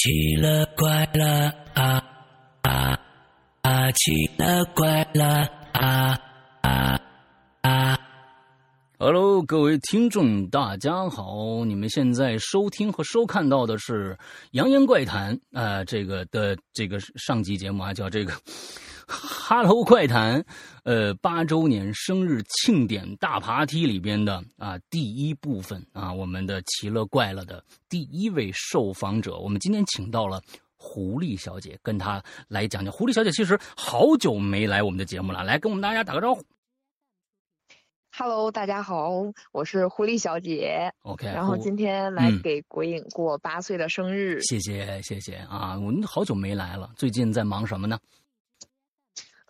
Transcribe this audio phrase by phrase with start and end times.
[0.00, 2.00] 奇了怪了啊
[2.62, 3.00] 啊
[3.62, 3.90] 啊！
[3.90, 6.16] 奇了怪了啊
[6.60, 7.00] 啊
[7.62, 7.98] 啊
[9.00, 11.64] ！Hello，各位听众，大家好！
[11.64, 14.14] 你们现在收听和收看到的是
[14.52, 18.32] 《扬言怪谈》啊，这个的这个上集节目啊，叫这个。
[19.08, 20.44] 哈喽怪谈，
[20.84, 30.42] 呃，八周年生日庆典大爬梯里边的啊第一部分啊，我们的奇了怪了的第一位受访者，我们今天请到了
[30.76, 32.92] 狐狸小姐，跟她来讲讲。
[32.92, 36.44] 狐狸小姐其实好久没来我们的节目了，来跟我们大家打个招呼。
[38.14, 39.10] Hello，大家好，
[39.52, 40.92] 我是狐狸小姐。
[41.02, 44.38] OK，然后今天来给鬼影过八岁的生日。
[44.42, 47.98] 谢谢谢谢啊，我们好久没来了，最近在忙什么呢？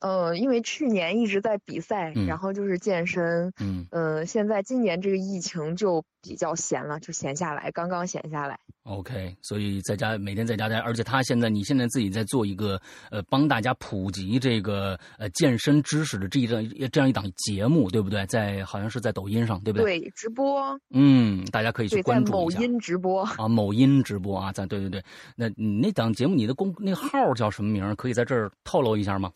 [0.01, 8.59] 呃，因为去年一直在比赛，然后就是健身，嗯，呃，现在今年这个疫情就比较闲了，就闲下来，刚刚闲下来。
[8.85, 12.81] OK，所以在家每天在家待，而且他现在，你现在自己在做一个，
[13.11, 18.25] 呃，帮大家普及这个呃健身知识的这一档这样一档节目，对不对？
[18.27, 20.01] 在好像是在抖音上，对不对？
[20.01, 20.79] 对，直播。
[20.91, 22.61] 嗯，大家可以去关注一下。
[22.61, 25.03] 某音直播啊，某音直播啊，在对对对，
[25.37, 27.95] 那你那档节目你的公那号叫什么名？
[27.97, 29.31] 可以在这儿透露一下吗？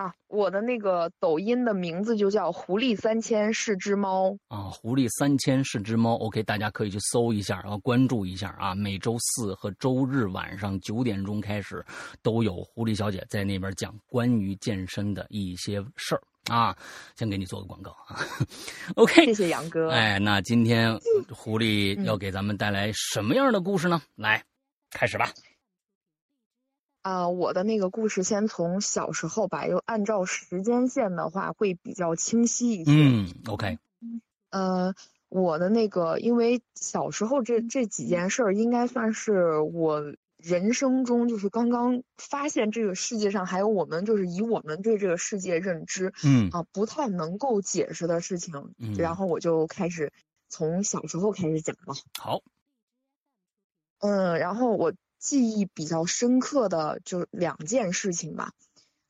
[0.00, 6.14] 啊，我的那个抖音的名字就叫“狐狸三千是只猫”啊，“狐狸三千是只猫”。
[6.24, 8.74] OK，大家可以去搜一下，然后关注一下啊。
[8.74, 11.84] 每周四和周日晚上九点钟开始，
[12.22, 16.74] 都有狐狸小姐在那边讲关于健身的一些事儿啊。
[17.14, 18.24] 先给你做个广告啊。
[18.94, 19.90] OK，谢谢杨哥。
[19.90, 20.98] 哎，那今天
[21.28, 24.00] 狐狸要给咱们带来什么样的故事呢？
[24.16, 24.42] 来，
[24.90, 25.30] 开始吧。
[27.02, 32.90] 啊，我的那个故事先从小时候吧，又按照时间线的话会比较清晰一些。
[32.92, 33.78] 嗯，OK。
[34.50, 34.94] 呃，
[35.30, 48.74] 我的那个，因为小时候这这几件事儿，应该算是我人生中就是刚刚发现这个世界上还有我们，就是以我们对这个世界认知，嗯啊，不太能够解释的事情。
[48.78, 50.12] 嗯，然后我就开始
[50.50, 51.94] 从小时候开始讲吧。
[52.18, 52.42] 好。
[54.00, 54.92] 嗯，然后我。
[55.20, 58.52] 记忆比较深刻的就两件事情吧，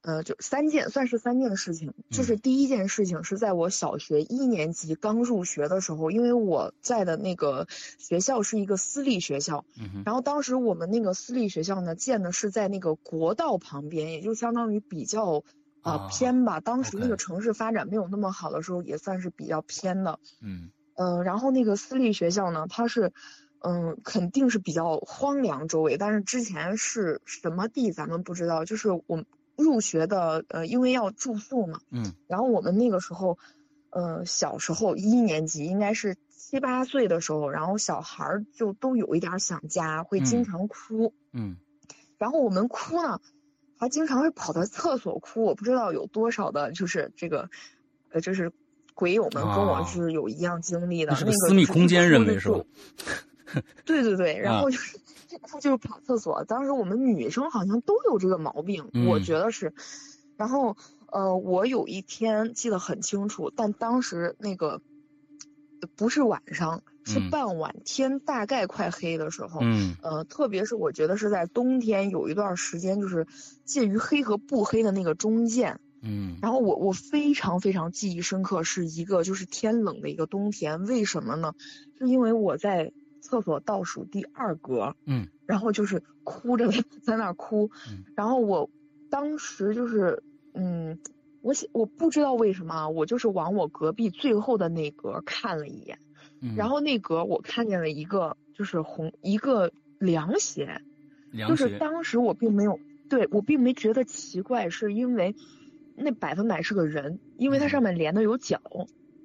[0.02, 1.94] 呃，就三件，算是三件事情。
[2.10, 9.64] 就是第一件事情是在我小学一年级刚入学的时候，因为我在的那个学校是一个私立学校，
[10.04, 15.44] 然后当时我们那个私立学校呢建的是在那个国道旁边，也就相当于比较
[15.82, 16.58] 啊偏吧。
[16.58, 20.18] 当时那个城市发展没有那么好的时候，也算是比较偏的。
[20.42, 23.12] 嗯嗯，然后那个私立学校呢，它是。
[23.62, 25.96] 嗯，肯定是比较荒凉，周围。
[25.98, 28.64] 但是之前是什么地，咱们不知道。
[28.64, 29.24] 就是我
[29.56, 31.80] 入学的，呃，因为要住宿嘛。
[31.90, 32.14] 嗯。
[32.26, 33.38] 然后我们那个时候，
[33.90, 41.12] 呃，小时候一年级，应该是七八岁的时候，然后小孩儿就都有一点想家，会经常哭。
[41.32, 41.56] 嗯。
[42.16, 43.20] 然后我们哭呢，
[43.76, 45.44] 还经常会跑到厕所哭。
[45.44, 47.50] 我不知道有多少的，就是这个，
[48.10, 48.52] 呃，就是
[48.94, 51.14] 鬼友们跟我是有一样经历的。
[51.20, 52.60] 那个私密空间认为是吧？
[53.84, 54.98] 对对对，然后就是
[55.42, 56.44] 他就是跑厕所。
[56.44, 59.72] 当时我们女生好像都有这个毛病，我觉得是。
[60.36, 64.80] 然后呃，我有一天记得很清楚，但当时那个
[65.96, 69.60] 不是晚上，是傍晚，天大概快黑的时候。
[69.62, 69.96] 嗯。
[70.02, 73.26] 呃，特别是我觉得是在冬天，有一段时间就是
[73.64, 75.78] 介于黑和不黑的那个中间。
[76.02, 76.38] 嗯。
[76.40, 80.86] 然后我我非常非常记忆深刻，是一个就是天冷的一个冬天。
[80.86, 81.54] 为什么呢？
[81.98, 82.92] 是因为我在。
[83.20, 86.68] 厕所倒数第二格，嗯，然后就是哭着
[87.02, 88.68] 在那儿哭，嗯，然后我
[89.10, 90.22] 当时就是，
[90.54, 90.98] 嗯，
[91.42, 95.98] 我想我不知道为什么，我就是往我隔壁最后的那格看了一眼，
[96.40, 100.80] 嗯，然后那格我看见了一个就是红一个凉鞋，
[101.46, 105.34] 就是当时我并没有对我并没觉得奇怪，是因为
[105.94, 108.60] 那百分百是个人，因为它上面连的有脚，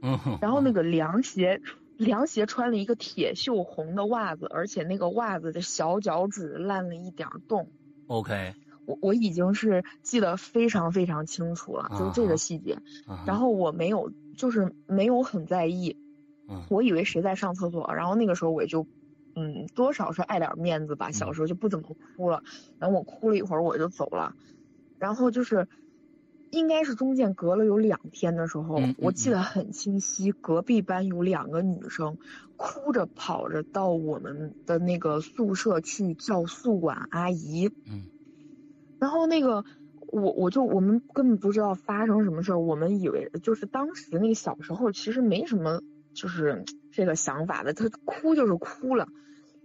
[0.01, 1.61] 嗯，然后那个凉鞋。
[1.97, 7.69] 凉鞋穿了一个铁锈红的袜子，而且那个袜子的小脚趾烂了一点洞。
[8.07, 8.53] OK，
[8.85, 12.79] 我我已经是记得非常非常清楚了，就是这个细节。
[13.25, 15.97] 然后我没有，就是没有很在意。
[16.69, 18.85] 我以为谁在上厕所，然后那个时候我也就，
[19.35, 21.87] 嗯，多少是爱点面子吧，小时候就不怎么
[22.17, 22.43] 哭了。
[22.77, 24.35] 然后我哭了一会儿，我就走了。
[24.99, 25.67] 然后就是。
[26.55, 30.31] 应该是中间隔了有两天的时候，我记得很清晰。
[30.31, 32.17] 隔壁班有两个女生，
[32.55, 37.67] 哭着跑着到我们的那个宿舍去叫宿管阿姨。
[37.85, 38.05] 嗯，
[38.99, 39.65] 然后那个
[40.07, 45.81] 我我就我们根本不知道发生什么事儿，我们以为就是当时那个小时候其实没什么
[46.13, 49.07] 就是这个想法的，她哭就是哭了。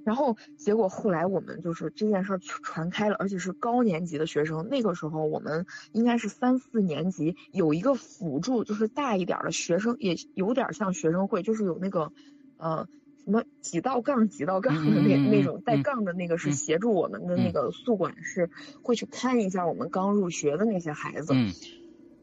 [0.02, 4.67] 然后结果后来我们就是这件事儿传开了，而且是高年级的学生。
[4.70, 12.12] 那个时候我们应该是三四年级，有一个辅助，就是大一点的学生，也有点像学生会，就是有那个，
[12.56, 12.88] 呃，
[13.25, 18.49] 什么几道杠几道杠的那那种带杠的那个是协助我们的那个宿管是
[18.82, 21.35] 会去看一下我们刚入学的那些孩子。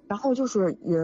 [0.07, 0.97] 然后就是也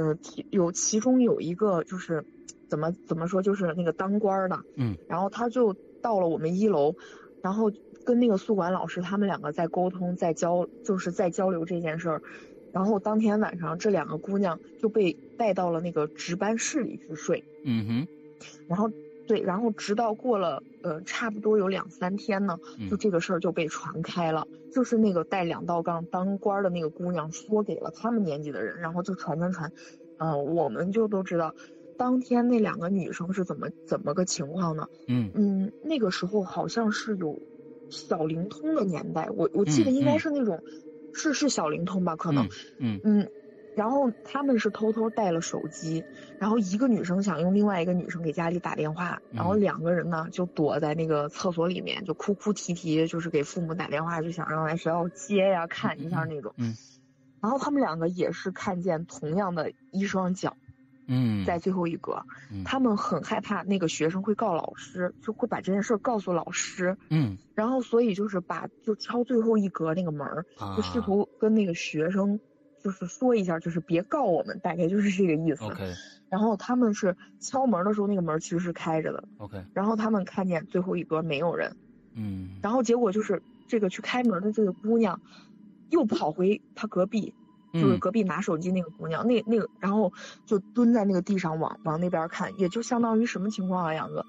[0.50, 2.26] 有其中有一个就是
[2.68, 5.76] 怎么怎么说就是那个当官的，嗯，然后他就。
[6.04, 6.94] 到了我们一楼，
[7.42, 7.72] 然后
[8.06, 12.22] 跟那个宿管老师他们两个在沟通，在交，就是在交流这件事儿。
[12.72, 17.44] 然后当天晚上，这两个姑娘就被带到了那个值班室里去睡。
[17.64, 18.08] 嗯哼。
[18.68, 18.92] 然后
[19.26, 22.60] 对，然后直到过了呃差不多有两三天呢，
[22.90, 24.48] 就这个事儿就被传开了。
[24.74, 29.72] 就是那个带两道杠当官的那个姑娘说给了他们年级的人，然后就传传传，
[30.18, 31.54] 嗯，我们就都知道。
[31.98, 34.88] 当天那两个女生是怎么怎么个情况呢？
[35.08, 37.42] 嗯嗯，那个时候好像是有
[37.90, 40.62] 小灵通的年代，我我记得应该是那种，
[41.12, 42.16] 是是小灵通吧？
[42.16, 42.46] 可能，
[42.80, 43.30] 嗯嗯，
[43.76, 46.06] 然后他们是偷偷带了手机，
[46.38, 56.54] 然后一个女生想用另外一个女生给家里打电话，然后两个人呢就躲在那个厕所里面，就哭哭啼啼，就是给父母打电话，就想让来学校接呀，看一下那种。
[56.58, 56.76] 嗯，
[57.42, 60.58] 然后他们两个也是看见同样的一双脚。
[61.08, 62.24] 嗯，在最后一格，
[62.64, 66.96] 他们很害怕那个学生会告老师，就会把这件事告诉老师。
[67.10, 70.46] 嗯，然后所以就是把就敲最后一格那个门儿，
[70.78, 72.40] 就试图跟那个学生
[72.82, 75.64] 就是说一下，就是别告我们，大概就是这个意思。
[75.66, 75.94] OK。
[76.30, 79.24] 然后他们是敲门的时候，那个门其实是开着的。
[79.38, 79.64] OK。
[79.74, 81.76] 然后他们看见最后一格没有人。
[82.14, 82.58] 嗯。
[82.62, 85.20] 然后结果就是这个去开门的这个姑娘，
[85.90, 87.34] 又跑回她隔壁。
[87.74, 90.14] 就是隔壁拿手机那个姑娘，那那个，然后
[90.46, 94.26] 就蹲在那个地上往往那边看，也就相当于什么情况啊，杨哥？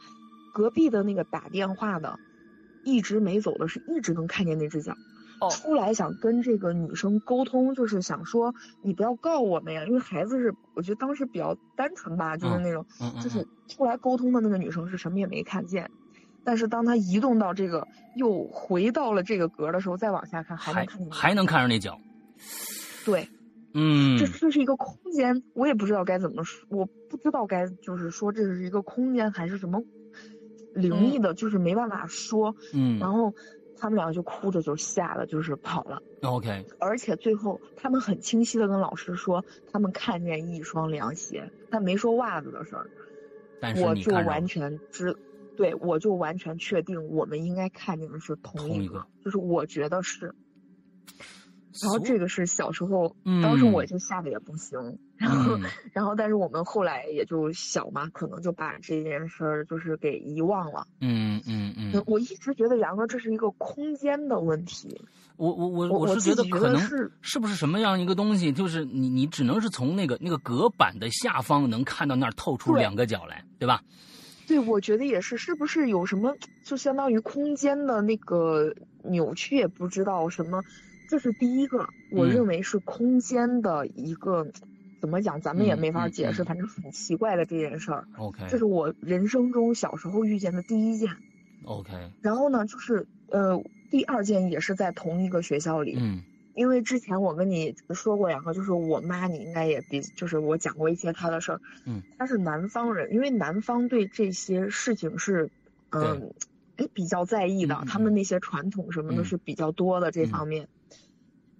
[0.54, 2.18] 隔壁的那个打电话的，
[2.84, 4.94] 一直没走的，是一直能看见那只脚，
[5.40, 12.86] 哦出来想跟这个女生沟通，就是想说你不要告我们呀，因为孩子是，我觉得当时比较单纯吧，就是那种，
[13.20, 15.90] 就是出来沟通的那个女生是什么也没看见，
[16.44, 21.98] 但是当她移动到这个又回到了这个格的时候，再往下看还能看见，还能看着那脚。
[23.04, 23.28] 对，
[23.72, 29.82] 嗯，这这是一个空间，我也不知道该怎么说，我不知道该就是说这是一个空间还是什么
[30.72, 32.56] 灵异的，就是没办法说。
[32.72, 33.34] 嗯，然后
[33.76, 36.02] 他们两个就哭着就下了，就是跑了。
[36.22, 42.88] OK，而且最后他们很清晰的跟老师说，他们看见一双凉鞋，但没说袜子的事儿。
[43.60, 45.16] 但是我就完全知，
[45.56, 50.34] 对我就完全确定，我们应该看见的是同一个，就是我觉得是。
[51.82, 54.78] 然后这个是小时候，当时我就吓得也不行。
[55.16, 55.58] 然后，
[55.92, 60.86] 然后，但是我们后来也就小嘛，可能就把这件事儿就是给遗忘了。
[61.00, 62.02] 嗯嗯嗯。
[62.06, 65.00] 我一直觉得杨哥这是一个空间的问题。
[65.36, 73.82] 我我我我是觉得可能是是不是什么样一个东西，就是你你只能是从那个那个隔板的下方能看到那儿透出两个角来，对吧？
[74.46, 75.36] 对，我觉得也是。
[75.36, 78.72] 是不是有什么就相当于空间的那个
[79.02, 79.56] 扭曲？
[79.56, 80.62] 也不知道什么。
[81.08, 84.46] 这是第一个，我认为是空间的一个，
[85.00, 88.08] 怎么讲，咱们也没法解释，反正很奇怪的这件事儿。
[88.16, 91.10] OK，这是我人生中小时候遇见的第一件。
[91.64, 95.96] OK，然后呢，就是呃，第二件也是在同一个学校里。
[95.98, 96.22] 嗯，
[96.54, 101.60] 因为之前我跟你说过两个，就是我妈，你应该也比，就是我讲过一些她的事儿。
[101.86, 105.50] 嗯，她是南方人，因为南方对这些事情是，
[105.90, 106.32] 嗯，
[106.76, 110.68] 哎，比较在意的，他们那些传统什么的是比较多的这方面。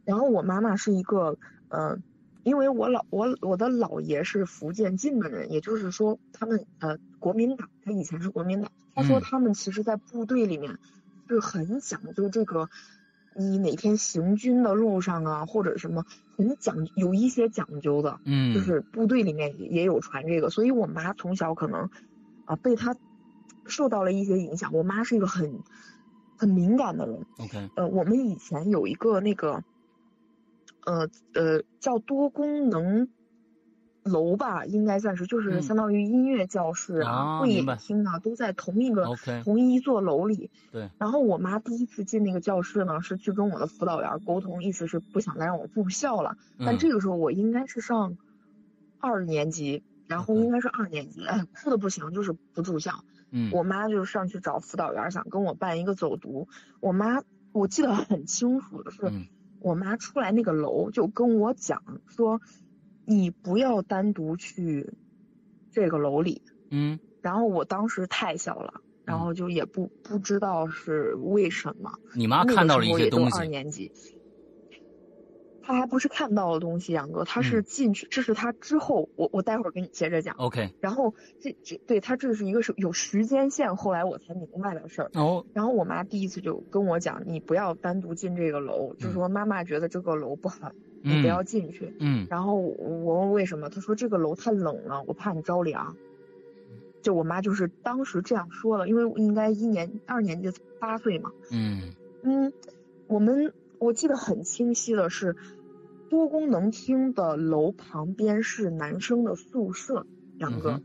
[0.04, 1.98] 然后我妈妈是一个，呃，
[2.42, 8.70] 因为我老我我的姥爷是福建晋门人，也就是说他们呃国民党，他以前是国民党。
[8.94, 10.78] 他说他们其实，在部队里面
[11.28, 12.68] 是很讲究这个，
[13.34, 16.04] 你哪天行军的路上啊，或者什么
[16.36, 21.90] 很讲有一些讲究的，嗯，就是部队里面也有传这个，所以我妈从小可能
[22.44, 22.94] 啊被他
[23.66, 24.72] 受到了一些影响。
[24.72, 25.60] 我妈是一个很
[26.36, 27.26] 很敏感的人。
[27.38, 29.64] OK，呃，我们以前有一个那个。
[30.84, 33.08] 呃呃，叫多功能
[34.02, 39.06] 楼吧，应该算是，就是相当于音乐教室啊、会议厅啊，都在同一个
[39.42, 40.50] 同一座楼里。
[40.70, 40.90] 对。
[40.98, 46.36] 然后我妈第一次进那个教室呢，是去跟我的辅导员沟通，意思是不想再让我住校了。
[46.58, 48.18] 但这个时候我应该是上
[49.00, 52.92] 二年级，然后应该是二年级，哎，哭的不行，就是不住校。
[53.30, 53.50] 嗯。
[53.52, 56.46] 我妈就上去找辅导员，想跟我办一个走读。
[56.80, 57.22] 我妈，
[57.52, 59.10] 我记得很清楚的是。
[59.64, 62.42] 我妈出来那个楼就跟我讲说，
[63.06, 64.92] 你不要单独去
[65.70, 66.42] 这个楼里。
[66.70, 66.98] 嗯。
[67.22, 71.98] 然后我当时太小了，然后就也不不知道是为什么。
[72.14, 73.38] 你妈看到了一些东西。
[73.38, 73.90] 二年级。
[75.66, 80.34] 他还不是看到的东西，杨哥，他是进去，这是他之后，我我待会儿跟你接着讲。
[80.36, 80.74] OK。
[80.78, 85.10] 然后这这对他这是一个是有时间线，后来我才明白的事儿。
[85.14, 85.46] 哦。
[85.54, 91.94] 然后我妈第一次就跟我讲，你不要单独进这个楼，就说妈妈觉得这个楼不好，你不要进去。
[91.98, 92.26] 嗯。
[92.28, 95.96] 然后我问为什么，他说这个楼太冷了，我怕你着凉。
[97.00, 101.32] 就我妈就是当时这样说了，因为应该一年二年级八岁嘛。
[101.50, 101.94] 嗯。
[102.22, 102.52] 嗯，
[103.06, 103.54] 我们。
[103.84, 105.36] 我记得很清晰的是，
[106.08, 110.06] 多功能厅的楼旁边是男生的宿舍，
[110.38, 110.80] 两个。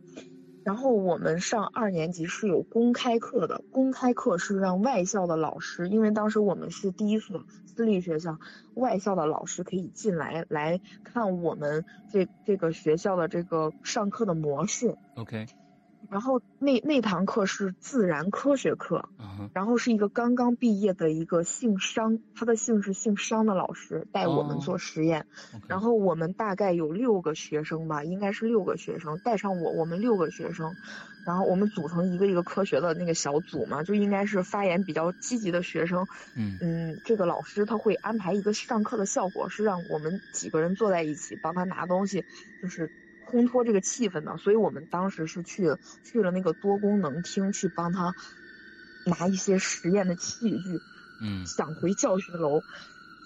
[0.66, 8.38] 然后我们上二年级是有公开课的，公开课是让外校的老师，因为当时我们是第一所私立学校，
[8.76, 14.98] 外校的老师可以进来来看我们这这个学校的这个上课的模式。
[15.16, 15.48] OK。
[16.10, 19.08] 然后那那堂课是自然科学课，
[19.54, 25.28] 然后是一个刚刚毕业的一个姓商，他的姓是姓商的老师带我们做实验，
[25.68, 30.74] 然后我们大概有六个学生吧，应该是六个学生，带上我，我们六个学生，
[31.28, 42.26] 然后我们组成一个一个科学的那个小组嘛，就应该是发言比较积极的学生，嗯嗯，这个老师他会安排一个上课的效果是让我们几个人坐在一起帮他拿东西，
[42.64, 42.92] 就是。
[43.32, 48.14] 烘托这个气氛的，所以我们当时是去去了那个多功能厅去帮他
[49.06, 50.80] 拿一些实验的器具，
[51.22, 52.62] 嗯，想回教学楼，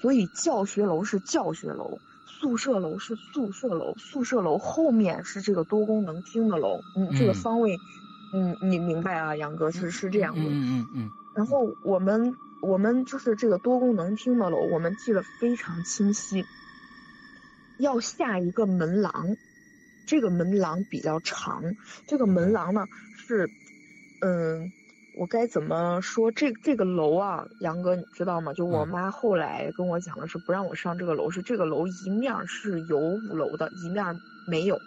[0.01, 7.77] 所以教学楼是教学楼，宿舍楼是宿舍楼，宿舍楼后面是这个多功能厅的楼，嗯，这个方位，
[8.33, 16.45] 嗯，你明白啊，杨哥是是这样的，嗯嗯嗯，然后我们我们就是这个多功能厅的楼，我们记得非常清晰，
[17.79, 19.36] 要下一个门廊。
[20.05, 21.63] 这个门廊比较长，
[22.07, 22.86] 这个门廊呢
[23.17, 23.50] 是，
[24.22, 24.72] 嗯，
[25.17, 26.31] 我该怎么说？
[26.31, 28.53] 这这个楼啊，杨哥你知道吗？
[28.53, 34.77] 就我妈后来跟我讲的是不让我上这个楼，是这个楼一面是有五楼的，一面没有。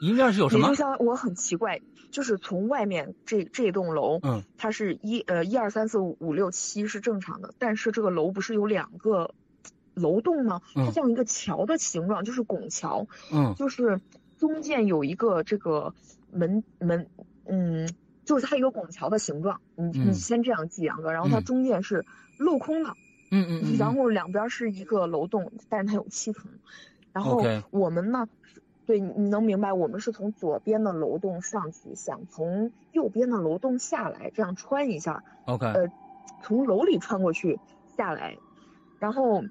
[0.00, 0.68] 一面是有什么？
[0.68, 9.34] 就像我很奇怪，就是从外面这这栋楼，嗯，它是一呃一二三四五五六七是正常的，但是这个楼不是有两个
[9.94, 10.60] 楼栋吗？
[10.74, 14.00] 它像一个桥的形状，就是拱桥，嗯，就是。
[14.42, 15.94] 中间有一个这个
[16.32, 17.06] 门门，
[17.46, 17.88] 嗯，
[18.24, 22.04] 就是它一个拱桥的形状，你你先这样记两个，然后它中间是
[22.40, 22.92] 镂空的，
[23.30, 26.50] 嗯嗯，然后两边是一个楼栋，但是它有七层，
[27.12, 28.28] 然后我们呢，
[28.84, 35.86] 对，你能明白，我们是从左边的楼栋上去，想从右边的楼栋下来，这样穿一下，OK，呃，
[36.42, 37.60] 从楼里穿过去
[37.96, 38.36] 下来，
[38.98, 39.44] 然后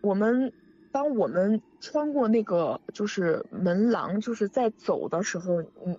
[0.00, 0.52] 我们。
[0.92, 5.98] 当我们穿过那个就是门廊，就是在走的时候，嗯，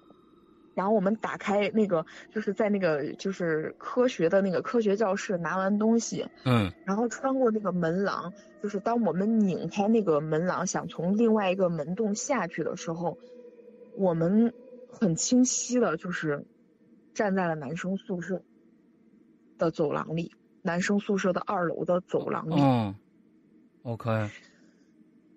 [0.74, 13.18] 然后我们打开那个，就是在那个就是科学的那个科学教室拿完东西，嗯，然后穿过那个门廊，就是当我们拧开那个门廊，想从另外一个门洞下去的时候，
[13.96, 14.54] 我们
[14.92, 16.46] 很清晰的就是
[17.14, 18.42] 站在了男生宿舍
[19.58, 22.96] 的走廊里，男生宿舍的二楼的走廊里，嗯
[23.84, 24.30] ，OK。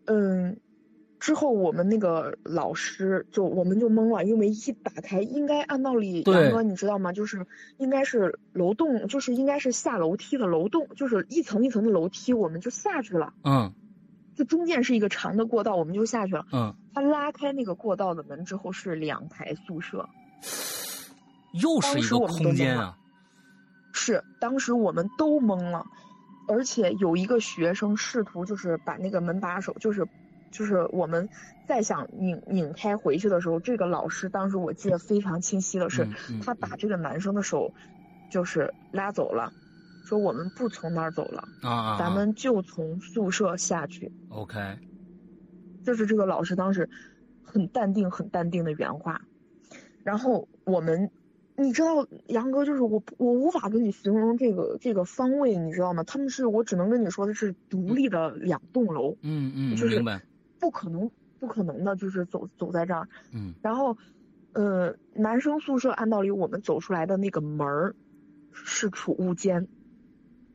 [0.06, 0.56] 嗯，
[1.18, 7.12] 之后我们那个老师就我们就懵了，因为一打开，应该按道理，杨哥你知道吗？
[7.12, 7.46] 就是
[7.78, 13.32] 应该是楼栋，就是应该是下楼梯的楼栋，就是一层一层的楼梯，我们就下去了。
[13.44, 13.72] 嗯，
[14.34, 16.44] 就中间是一个长的过道，我们就下去了。
[16.52, 20.08] 嗯，他拉开那个过道的门之后是两排宿舍，
[21.52, 22.98] 又是一个空间啊。
[23.92, 25.86] 是，当时我们都懵了。
[26.46, 30.06] 而且有一个学生试图就是把那个门把手，就是，
[30.50, 31.28] 就是我们
[31.66, 36.06] 再想拧拧开回去的时候，这个老师当时我记得非常清晰的是，
[36.42, 37.72] 他把这个男生的手，
[38.30, 39.52] 就是拉走了，
[40.04, 44.12] 说我们不从那儿走了，啊，咱们就从宿舍下去。
[44.28, 44.78] OK，
[45.82, 46.88] 就是这个老师当时
[47.42, 49.20] 很淡定、很淡定的原话，
[50.02, 51.10] 然后我们。
[51.56, 56.02] 你知道杨哥就是我，我无法跟你形容这个这个方位，你知道吗？
[56.02, 60.02] 他们是我只能跟你说的是独立的两栋楼，嗯嗯，就是，
[60.58, 63.96] 不可能不可能的，就是走走在这儿，嗯，然后，
[64.52, 67.94] 呃，男生宿舍按道理我们走出来的那个门儿
[68.52, 69.68] 是储物间。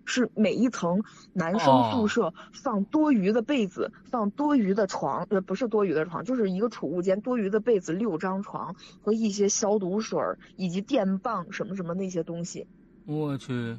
[0.09, 10.19] 是每一层男生宿舍放多余的被子，放多余的床，呃，不是多余的床，就是一个储物间，多余的被子六张床和一些消毒水
[10.55, 12.65] 以及电棒什么什么那些东西。
[13.05, 13.77] 我去，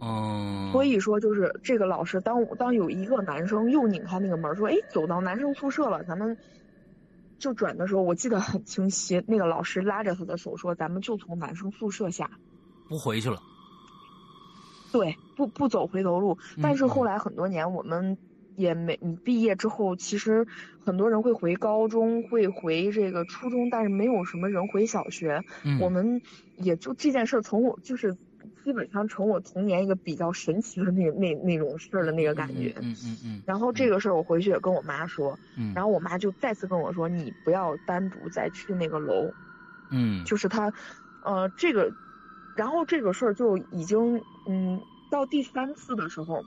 [0.00, 0.70] 嗯。
[0.72, 6.36] 所以说，就是这个老师，当当有一个男生又拧开那个门说：“哎，走到男生宿舍了，咱们
[7.38, 12.30] 就转的时候，我记得很清晰，那个老师拉着他的手说：咱们就从男生宿舍下。”
[12.88, 13.40] 不回去了。
[14.92, 16.38] 对，不不走回头路。
[16.62, 18.16] 但是后来很多年，我们
[18.56, 20.46] 也没你毕业之后，其实
[20.84, 25.42] 很多人会回高中，会回这个初中，但是没有什么人回小学。
[25.80, 26.20] 我们
[26.56, 28.14] 也就这件事儿，从我就是
[28.62, 32.74] 基本上成我童年一个比较神奇的那那那种事儿的那个感觉。
[32.82, 33.42] 嗯嗯嗯。
[33.46, 35.38] 然后这个事儿我回去也跟我妈说，
[35.74, 39.32] 然后我妈就再次跟我说，你不要单独再去那个楼。
[39.90, 40.22] 嗯。
[40.26, 40.70] 就是他，
[41.24, 41.90] 呃，这个。
[42.56, 44.80] 然后这个事儿就已经，嗯，
[45.10, 46.44] 到第三次的时候，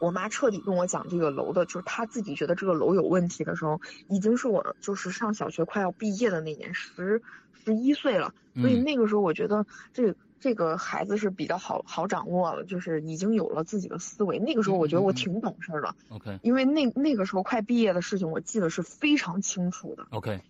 [0.00, 7.22] 我妈彻底跟我讲这个楼的，就是她自己觉得这个楼有问题的时候，已经是我就是上小学快要毕业的那年，十
[7.52, 8.32] 十一岁了。
[8.54, 14.38] 所以那个时候我觉得这这个孩子是比较好好掌握了，就是已经有了自己的思维。
[14.38, 15.94] 那个时候我觉得我挺懂事儿的。
[16.10, 16.38] OK。
[16.42, 20.06] 因为那那个时候快毕业的事情，我记得是非常清楚的。
[20.10, 20.40] OK。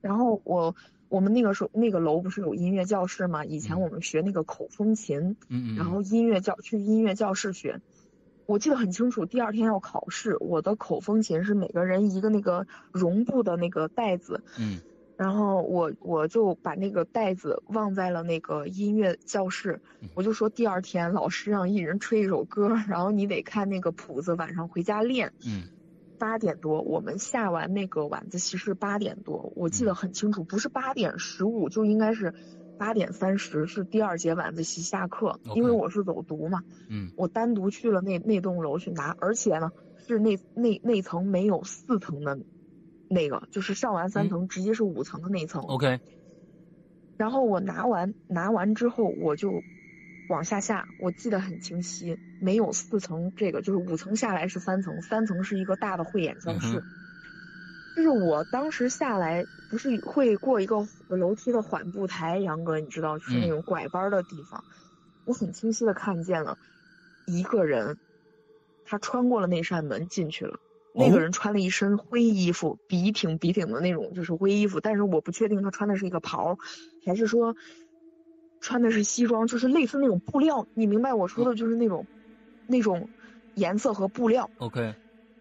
[0.00, 0.74] 然后我。
[1.10, 3.44] 我们那个时候那个楼不是有音乐教室吗？
[3.44, 7.80] 以前我们学那个口风琴，嗯嗯，然后音乐教去音乐教室学，
[8.46, 9.26] 我记得很清楚。
[9.26, 14.80] 第二天要考试，我的口风琴是每个人一个那个绒布的那个袋子，嗯，
[15.16, 19.80] 然后我我就把那个袋子忘在了那个音乐教室，
[20.14, 25.64] 我就说第二天老师让一人吹一首歌，然后你得看那个谱子，晚上回家练，嗯。
[26.20, 32.34] 八点多，我们下完那个晚自习是八点多，我记得很清楚，不是八点十五，就应该是
[32.78, 35.40] 八点三十，是第二节晚自习下课。
[35.56, 39.72] 因为我是走读嘛，嗯，我单独去了那那栋楼去拿，而且呢
[40.06, 42.38] 是那那那层没有四层的，
[43.08, 45.62] 那个就是上完三层直接是五层的那层。
[45.62, 45.98] OK。
[47.16, 49.62] 然后我拿完拿完之后，我就。
[50.30, 56.84] 往下下，我记得很清晰，没有四层，这个就是五层下来是三层，三层是一个大的汇演教室。
[57.96, 64.62] 就是我当时下来，不是会过一个楼梯的缓步台，杨哥，你知道，是那种拐弯的地方。
[65.24, 66.56] 我很清晰的看见了
[67.26, 67.98] 一个人，
[68.84, 70.60] 他穿过了那扇门进去了。
[70.94, 76.56] 那个人穿了一身灰衣服，笔挺笔挺的那种，就是灰衣服，但是我不确定他穿的是一个袍，
[77.04, 77.56] 还是说。
[78.60, 82.06] 穿的是西装，就是类似那种布料，你明白我说的，就是那种，
[82.66, 83.10] 那种
[83.54, 84.50] 颜色和布料。
[84.58, 84.94] OK，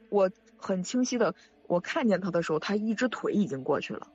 [0.09, 4.07] 我很清晰的，我看见他的时候，他一只腿已经过去了。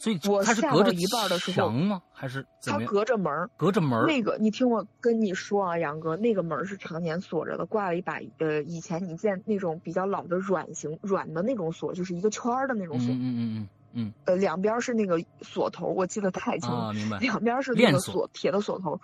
[0.00, 2.02] 所以我下到一半的时候，墙吗？
[2.10, 13.12] 还是他隔着门隔着门那个，你听我跟你说啊，杨哥，那个门是常年锁着的，挂了一把呃，以前你见那种比较老的软型软的那种锁，就是一个圈儿的那种锁。
[13.14, 13.68] 嗯嗯嗯嗯。
[13.98, 16.92] 嗯，呃，两边是那个锁头，我记得太清了。
[16.94, 17.18] 明白。
[17.20, 19.00] 两边是那个锁，铁的锁头。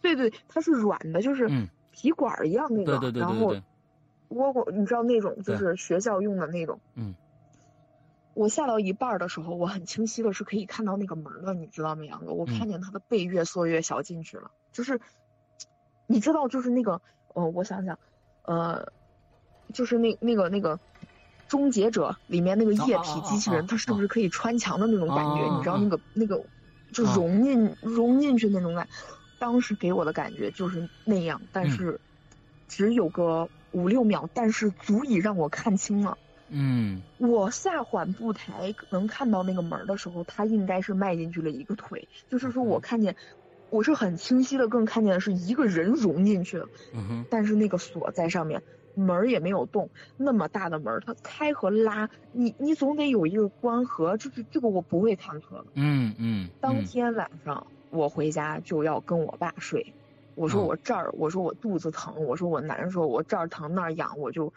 [0.00, 2.98] 对对，它是软的，就是皮管一样那个。
[2.98, 3.54] 对对对对然后，
[4.30, 6.80] 窝窝，你知道那种就是学校用的那种。
[6.96, 7.14] 嗯。
[8.34, 12.32] 我下到一半的时候，我很清晰的是可以看到那个门的，你知道吗，杨哥？
[12.32, 15.00] 我看见他的背越缩越小进去了，就是，
[16.08, 17.00] 你知道，就是那个，
[17.34, 17.96] 呃，我想想，
[18.42, 18.90] 呃，
[19.72, 20.80] 就是那那个那个。
[21.52, 25.54] 终结者里面那个液体机器人，它是不是可以穿墙的那种感觉？
[25.54, 26.42] 你知道那个那个
[26.94, 28.88] 就融进融进去那种感，
[29.38, 32.00] 当时给我的感觉就是那样，但是
[32.68, 36.16] 只有个五六秒，但是足以让我看清了。
[36.48, 43.14] 嗯，我下缓步台能看到那个门的时候，他应该是迈进去了一个腿，就是说我看见，
[43.72, 46.68] 我是很清晰的，更看见的是一个人融进去了。
[47.30, 48.62] 但是那个锁在上面。
[48.94, 55.64] 门儿也没有动，那么大的门儿，它开和拉，你你总得有一个关合，就是这个我不会忐忑的。
[55.76, 56.50] 嗯嗯。
[56.60, 59.94] 当天晚上我回家就要跟我爸睡，
[60.34, 64.52] 我说我这儿，我说我肚子疼，我说我难受，我这儿疼那儿痒，我就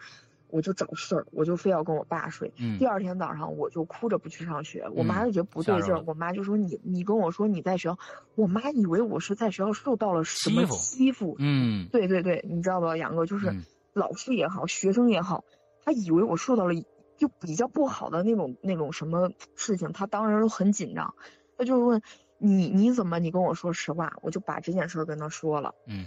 [0.48, 2.52] 我就找事儿，我就非要跟我爸睡。
[2.58, 2.78] 嗯。
[2.78, 7.98] 第二天早上我就哭着不去上学，我妈就觉得不对劲儿，我妈就说你你跟我说你在学校，
[8.34, 11.36] 我妈以为我是在学校受到了什么欺负。
[11.38, 11.88] 嗯。
[11.90, 13.54] 对对对，你知道吧，杨哥就是。
[13.96, 15.42] 老师也好，学生也好，
[15.82, 16.74] 他以为我受到了
[17.16, 21.14] 就比较不好的那种那种什么事情，他当然都很紧张，
[21.56, 22.02] 他就问
[22.36, 26.04] 你你怎么你跟我说实话，我就把这件事儿跟他说了，嗯，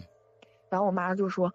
[0.69, 1.51] 然后我妈就说，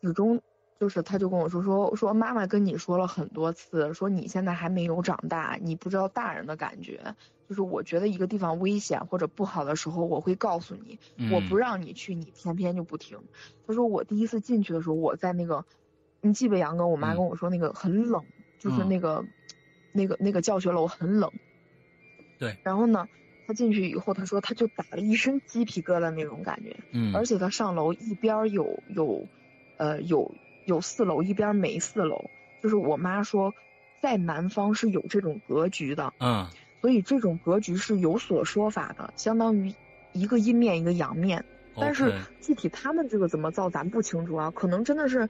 [0.00, 0.40] 始终
[0.82, 7.14] 就是他就跟我说说说妈妈跟你说了很多次，说你现在还没有长大，你不知道大人的感觉，
[7.48, 10.98] 就是我觉得一个地方危险或者不好的时候，我会告诉你，
[11.30, 13.16] 我不让你去，你偏偏就不听。
[13.64, 15.64] 他说我第一次进去的时候，我在那个，
[16.20, 16.88] 你记不杨哥？
[16.88, 18.24] 我妈跟我说那个很冷，
[18.58, 19.24] 就是那个，
[19.92, 21.30] 那个那个教学楼很冷。
[22.40, 22.58] 对。
[22.64, 23.06] 然后呢，
[23.46, 26.76] 他进去以后，他说他就打了一身鸡皮疙瘩那种感觉。
[26.90, 27.14] 嗯。
[27.14, 29.28] 而且他上楼一边有有，
[29.78, 32.24] 呃有有四楼，一边没四楼。
[32.62, 33.54] 就是我妈说，
[34.00, 36.12] 在南方是有这种格局的。
[36.18, 36.46] 嗯。
[36.80, 39.74] 所以这种格局是有所说法的，相当于。
[40.14, 41.42] 一个阴面一个阳面，
[41.74, 45.26] 但是具体他们这个怎么造咱不清楚啊，可能真的是，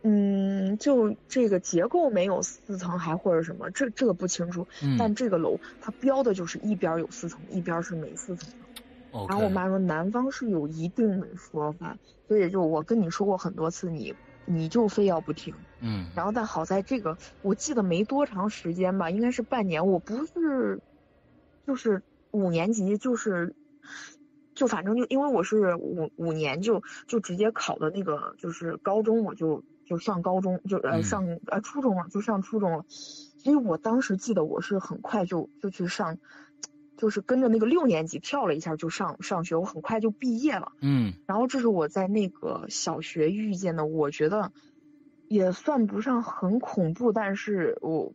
[0.00, 4.66] 嗯，就这个结构没有四层还或者什么，这这个不清楚。
[4.98, 8.48] 但这个楼它标的就是一边有四层，一边是没四层。
[9.28, 11.94] 然后我妈说南方是有一定的说法，
[12.26, 14.14] 所以就我跟你说过很多次，你
[14.46, 15.54] 你就非要不听。
[15.80, 16.06] 嗯。
[16.14, 20.80] 然后但好在这个我记得没多长时间吧，应该是半年，我不是，
[21.66, 23.54] 就是五年级就是。
[24.54, 36.16] 就反正就因为我是五五年就就直接考的那个就是高中，我就就上高中就呃上呃初中了就上初中了，所以我当时记得我是很快就就去上，
[36.96, 40.72] 就是跟着那个六年级跳了一下就上上学，我很快就毕业了。
[40.80, 44.52] 嗯，然后这是我在那个小学遇见的，我觉得
[45.28, 48.12] 也算不上很恐怖，但是我。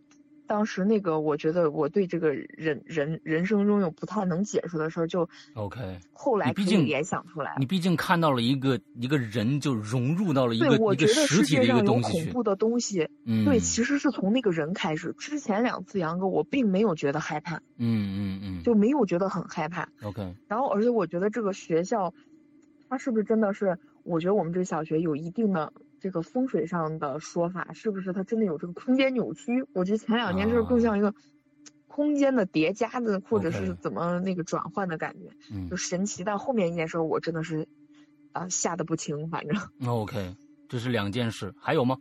[0.51, 5.97] 当时那个，我觉得我对这个人人人生中有不太能解释的事儿，就 OK。
[6.11, 15.15] 后来毕竟联想出来，你毕竟看到了一个一个人，就融入到了一个一个实体的一个东西恐怖的东西，嗯，对，其实是从那个人开始。
[15.17, 17.79] 之前两次杨哥，我并没有觉得害怕，嗯
[18.17, 19.87] 嗯嗯，就没有觉得很害怕。
[20.03, 20.35] OK。
[20.49, 22.13] 然后，而且我觉得这个学校，
[22.89, 23.79] 它是不是真的是？
[24.03, 25.71] 我觉得我们这小学有一定的。
[26.01, 29.65] 这个风水上的说法是不是它真的有这个空间扭曲？
[29.73, 31.13] 我觉得前两年就是更像一个
[31.87, 35.29] 空间的叠加的，或者是怎么那个转换的感觉，
[35.69, 36.23] 就神奇。
[36.23, 37.67] 但后面一件事我真的是
[38.31, 39.55] 啊吓得不轻，反正。
[39.87, 40.35] OK，
[40.67, 41.97] 这是两件事，还有吗？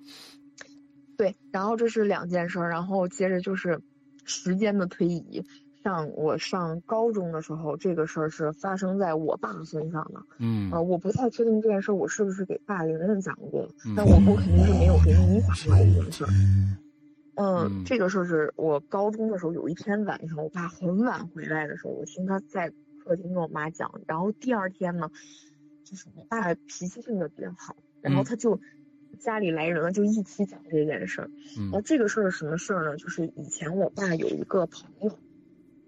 [1.18, 3.82] 对，然后这是两件事，然后接着就是
[4.24, 5.44] 时间的推移。
[5.82, 10.22] 上我上高中的时候，这个事儿是发生在我爸身上的。
[10.38, 16.24] 嗯，呃，我不太确定这件事我是不是给大玲玲讲过，但我我肯定是没有给你讲过这件事。
[17.36, 22.70] 嗯，这个事儿是我高中的时候有一天晚上，我爸很晚回来的时候，我听他在
[23.02, 25.10] 客厅跟我妈讲，然后第二天呢，
[25.84, 28.60] 就是我爸脾气性格比较好，然后他就
[29.18, 31.30] 家里来人了，就一起讲这件事儿。
[31.56, 32.96] 然后这个事儿是什么事儿呢？
[32.98, 35.18] 就是以前我爸有一个朋友。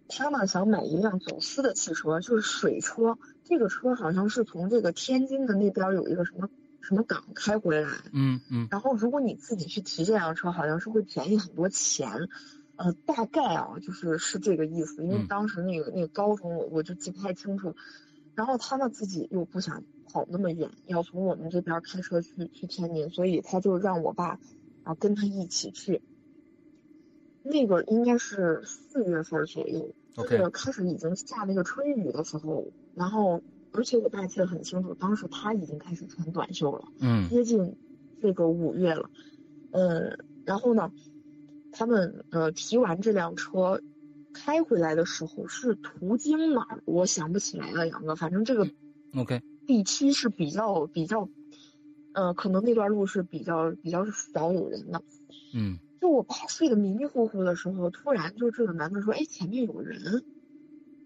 [0.08, 3.18] 他呢想买一辆走私的汽车，就是水车。
[3.44, 6.48] 这个车好像是从这个天津的那边有一个什么
[6.80, 7.90] 什么港开回来。
[8.12, 8.68] 嗯嗯。
[8.70, 12.28] 然后如果你自己去提这辆车，好像是会便宜很多钱。
[12.76, 15.04] 呃，大概啊，就是是这个意思。
[15.04, 17.74] 因为当时那个那个高中我我就记不太清楚。
[18.34, 24.38] 然后他呢自己又不想跑那么远，要从我们这边开车去去天津，所以他就让我爸
[24.84, 26.00] 啊跟他一起去。
[27.42, 29.94] 那个应该是四月份左右。
[30.14, 33.40] 就是开始已经下那个春雨的时候，然后
[33.72, 37.74] 而且我爸记得很清楚，当时他已经开始穿短袖了，嗯，接近
[38.20, 39.08] 这个五月了，
[39.70, 40.92] 嗯，然后呢，
[41.72, 43.80] 他们呃提完这辆车
[44.34, 46.82] 开回来的时候是途经哪儿？
[46.84, 48.68] 我想不起来了，杨哥，反正这个
[49.16, 51.30] OK 地区是比较比较，
[52.12, 55.02] 呃，可能那段路是比较比较少有人的，
[55.54, 55.78] 嗯。
[56.02, 60.24] 就我爸睡得迷迷糊糊的时候，突然就这个男的说：“哎，前面有人。”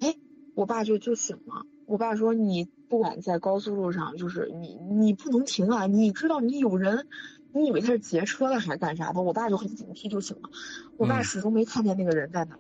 [0.01, 0.17] 哎，
[0.55, 1.67] 我爸就就醒了。
[1.85, 5.87] 我爸说：“你不管在高速路上，就是你你不能停啊！
[5.87, 7.07] 你知道你有人，
[7.53, 10.49] 你以为他是劫车了还是干啥的？”我爸就很警惕，就醒了。
[10.97, 12.59] 我爸始终没看见那个人在哪。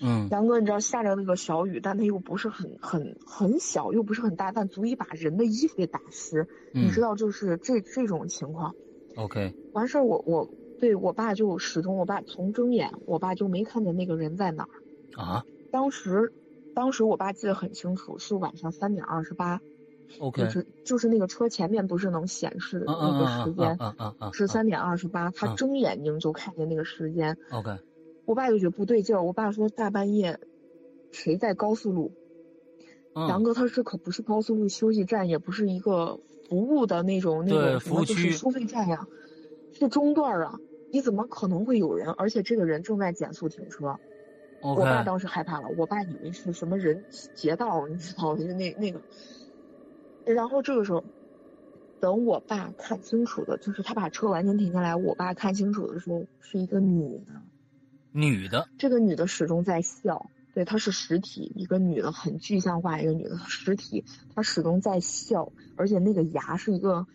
[0.00, 0.26] 嗯。
[0.30, 6.48] 杨哥，你知道下着那个小雨，但它又不是很很很小，又不是很大，但足以把人的衣服给打湿。
[6.72, 8.74] 你知道，就是这这种情况。
[9.16, 9.54] OK。
[9.74, 10.50] 完事儿，我我。
[10.80, 15.22] 对我爸就始终，我爸从睁眼，我爸就没看见那个人在哪儿。
[15.22, 15.44] 啊。
[15.70, 16.32] 当时，
[16.74, 19.60] 当时我爸记得很清楚，是晚上三点二十八
[20.20, 23.78] ，OK，就是就是那个车前面不是能显示的那个时间，
[24.32, 27.78] 是三点二十八，他睁眼睛就看见那个时间，OK，
[28.24, 30.38] 我爸就觉得不对劲儿，我爸说大半夜，
[31.10, 32.12] 谁在高速路？
[33.14, 39.06] 杨哥，他这可不是高速路休息站，也不是一个服务的那种那种什么就是收费站呀，
[39.74, 40.58] 是中段啊。
[40.90, 42.08] 你怎么可能会有人？
[42.10, 43.98] 而且这个人正在减速停车。
[44.60, 49.00] 我爸当时害怕了，我爸以为是什么人劫道，你知道，就 那那个。
[50.24, 51.04] 然后这个时候，
[52.00, 57.42] 等我爸看清楚的，就是他把车完全停下来，我爸看清楚的时候，是一个女的。
[58.12, 58.68] 女的。
[58.78, 67.06] 这个女的始终在笑，对，她是实体，一个女的，很具象化一个女的实体，她始终在笑，而且那个牙是一个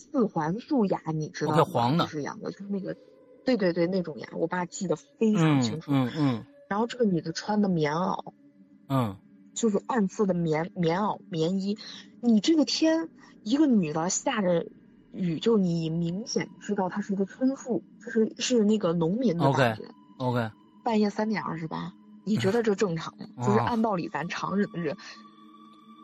[0.00, 1.64] 四环素牙，你知道吗？
[1.64, 2.96] 黄的，是样的，就是那个。
[3.42, 5.90] 对对对，那种牙，我爸记得非常清楚。
[5.92, 6.44] 嗯嗯。
[6.68, 8.32] 然后这个女的穿的棉袄，
[8.88, 9.16] 嗯，
[9.54, 11.78] 就是暗色的棉棉袄棉衣。
[12.20, 13.08] 你这个天，
[13.42, 14.66] 一个女的下着
[15.12, 19.84] 雨，就你明显知道她是一个村妇，就是是那个农民的感觉。
[20.18, 20.50] OK。
[20.84, 23.44] 半夜三点二十八，你觉得这正常 吗？
[23.44, 24.96] 就是按道理咱常人的人，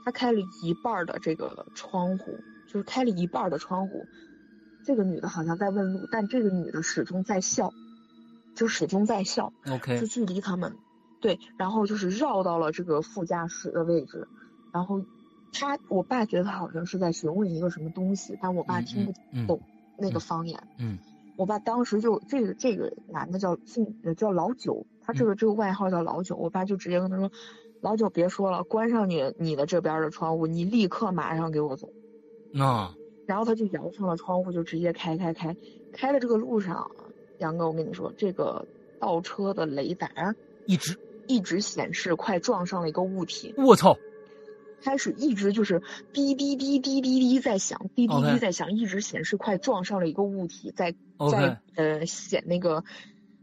[0.05, 2.39] 他开了一半的这个窗户，
[2.77, 4.05] 就是开了一半的窗户。
[4.85, 7.73] 这个女的好像在问路，但这个女的始终在笑，
[8.55, 9.51] 就始终在笑。
[9.71, 10.77] OK，就距离他们，
[11.23, 14.29] 对，然后就是绕到了这个副驾驶的位置，
[14.75, 15.03] 然后
[15.55, 19.63] 他，我爸觉得他好像是在询问一个什么东西，但我爸听不懂
[19.99, 20.63] 那个方言。
[20.79, 20.99] 嗯，
[21.37, 27.33] 我爸当时就这个这个男的叫姓叫老九，他这个这个外号叫老九，我爸就直接跟他说
[27.81, 31.89] ：“老九别说了，关上你你的这边的窗户，你立刻马上给我走。”
[32.57, 32.91] 那。
[33.27, 35.57] 然后他就摇上了窗户，就直接开开开，
[35.93, 36.89] 开的这个路上，
[37.39, 38.65] 杨哥，我跟你说，这个
[39.01, 40.09] 倒车的雷达
[40.65, 43.53] 一直一直显示快撞上了一个物体。
[43.57, 43.97] 我操！
[44.81, 50.95] 开始一直就是滴滴滴滴滴滴在响，滴滴滴在响，一直显示快撞上了一个物体，在
[51.33, 52.85] 在呃显那个，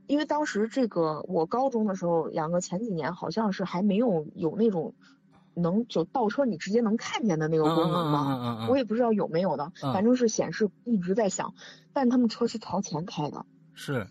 [0.07, 4.93] 因为当时这个我高中的时候，杨哥前几年好像是还没有有那种。
[5.55, 8.67] 能就倒车，你直接能看见的那个功能吗？
[8.69, 11.53] 我也不知道有没有的，反正是显示一直在响。
[11.93, 13.45] 但他们车是朝前开的。
[13.73, 14.07] 是。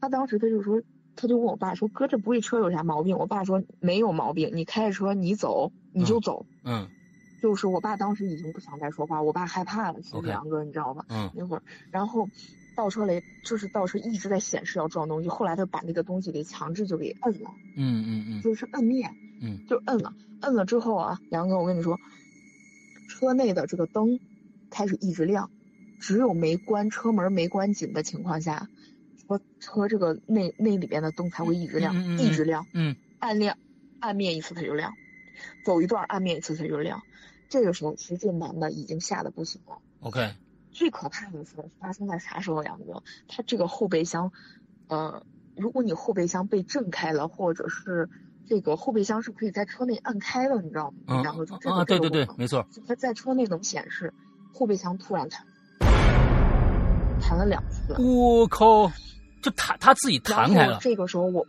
[0.00, 0.82] 他当时他就说，
[1.14, 6.88] 他就问我爸说：“哥，这不会车有啥毛病？”我爸说：“没有毛病，你开着车你走你就走。”嗯。
[7.40, 10.00] 就是我爸当时已经不想再说话，我爸害怕了。
[10.00, 11.04] 其实杨哥，你知道吧？
[11.08, 11.30] 嗯。
[11.34, 12.28] 那会儿，然后
[12.76, 17.50] 倒车雷就是倒车一直在显示要撞东西，后来他把那个东西给强制就给摁了。
[17.76, 18.42] 嗯嗯嗯。
[18.42, 19.08] 就是摁灭。
[19.44, 21.98] 嗯，就摁了，摁了之后啊，杨哥，我跟你说，
[23.08, 24.20] 车内的这个灯
[24.70, 25.50] 开始一直亮，
[25.98, 28.68] 只有没关车门没关紧的情况下，
[29.18, 33.58] 车车这个内内里边的灯才会一直亮，一直亮，嗯，暗亮，
[33.98, 34.94] 暗灭一次它就亮，
[35.64, 37.02] 走一段暗灭一次它就亮，
[37.48, 39.78] 这个时候其实这男的已经吓得不行了。
[40.02, 40.34] OK，
[40.70, 42.62] 最可怕的是发生在啥时候？
[42.62, 44.30] 杨哥，他这个后备箱，
[44.86, 45.26] 呃，
[45.56, 48.08] 如果你后备箱被震开了，或者是。
[48.52, 51.22] 这个后备箱是可以在车内按开的，你知道吗？
[51.24, 52.62] 然后就啊，对对对，没错。
[52.86, 54.12] 它在车内能显示
[54.52, 55.42] 后备箱突然弹，
[57.18, 57.94] 弹了两次。
[57.98, 58.92] 我靠！
[59.40, 60.76] 就弹，他自己弹开了。
[60.82, 61.46] 这个时候我，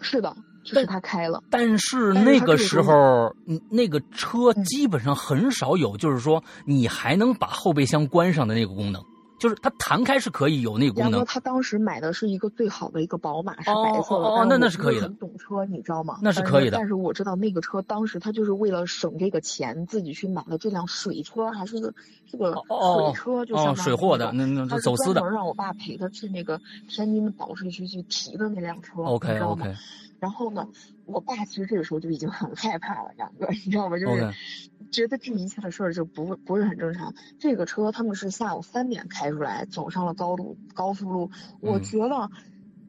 [0.00, 1.42] 是的，就是他开了。
[1.50, 3.34] 但是那个时候，
[3.68, 9.02] 那个车基本上很少有，就是说你还能把后备箱关上的那个功能。
[9.38, 11.24] 就是它弹开是可以有那个功能。
[11.24, 14.28] 他当时买的是一个最好的一个宝马，是白色的。
[14.28, 15.02] 哦，那那是可以的。
[15.02, 16.18] 很懂车，你知道吗？
[16.22, 16.78] 那是可以的。
[16.78, 21.92] 但是我知道那个车当时他就是为了省这个钱，自己去买了这辆水车，还是个
[22.30, 25.22] 这个水车，就像水货的，那那走私的。
[25.30, 29.74] 让我爸陪他去那个天津的保税区去提的那辆车，OK OK。
[30.24, 30.66] 然后呢，
[31.04, 33.98] 我爸其实这个时候就已经很害怕了，两个，你知道吗？
[33.98, 34.32] 就是
[34.90, 37.12] 觉得这一切的事儿就不不是很正常。
[37.38, 41.30] 这个车他们是下午三点开出来，走上了高路高速路。
[41.60, 42.30] 我觉得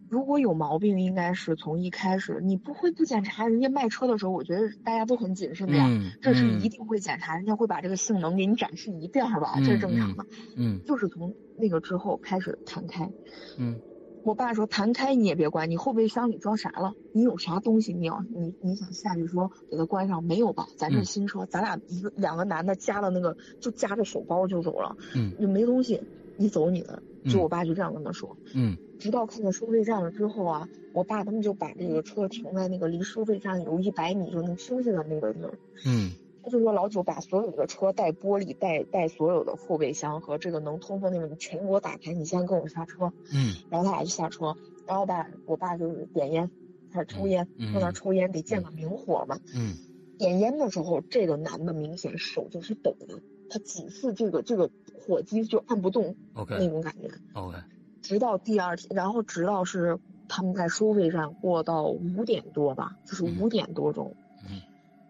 [0.08, 3.46] 如果有毛病，应该是从一开始你不会不检查。
[3.48, 5.90] 人家卖车的时候，我觉得大家都很谨慎的呀，
[6.22, 10.26] 这是一定会检查，人家会把这个性能给你展示一遍吧，这是正常的。
[10.56, 13.12] 嗯，就是从那个之后开始弹开。
[13.58, 13.78] 嗯。
[14.26, 16.96] 我爸说弹开你也别关，你后备箱里装啥了？
[17.12, 17.94] 你有啥东西？
[17.94, 20.68] 你要你你想下去说给它关上没有吧？
[20.78, 26.02] 咱这新车，咱俩一个两个男的夹了那个就夹着手包就走了，嗯，就没东西，
[26.38, 27.04] 你走你的。
[27.32, 36.12] 就我爸就这样跟他说，嗯，直到看到收费站了之后啊，我爸他们就把这个车停在那个离收费站有一百米就能休息的那个地儿，嗯。
[36.46, 43.12] 他就说老九把所有的车带玻璃带带所有的后备箱和这个能通风那个你全给我打开，你先跟我下车。
[43.34, 43.56] 嗯。
[43.72, 44.56] 然后他俩就下车，
[44.86, 46.52] 然后吧，我爸就是点烟，
[46.94, 49.40] 开始抽烟，在那抽烟得见个明火嘛。
[49.56, 49.76] 嗯。
[50.20, 56.16] 点烟的时候，这个男的明显手就是抖的，他几次这个这个火机就按不动。
[56.36, 56.58] OK。
[56.60, 57.10] 那种感觉。
[57.34, 57.58] OK。
[58.04, 59.98] 直到第二天，然后直到是
[60.30, 64.16] 他们在收费站过到五点多吧，就是五点多钟。
[64.48, 64.62] 嗯。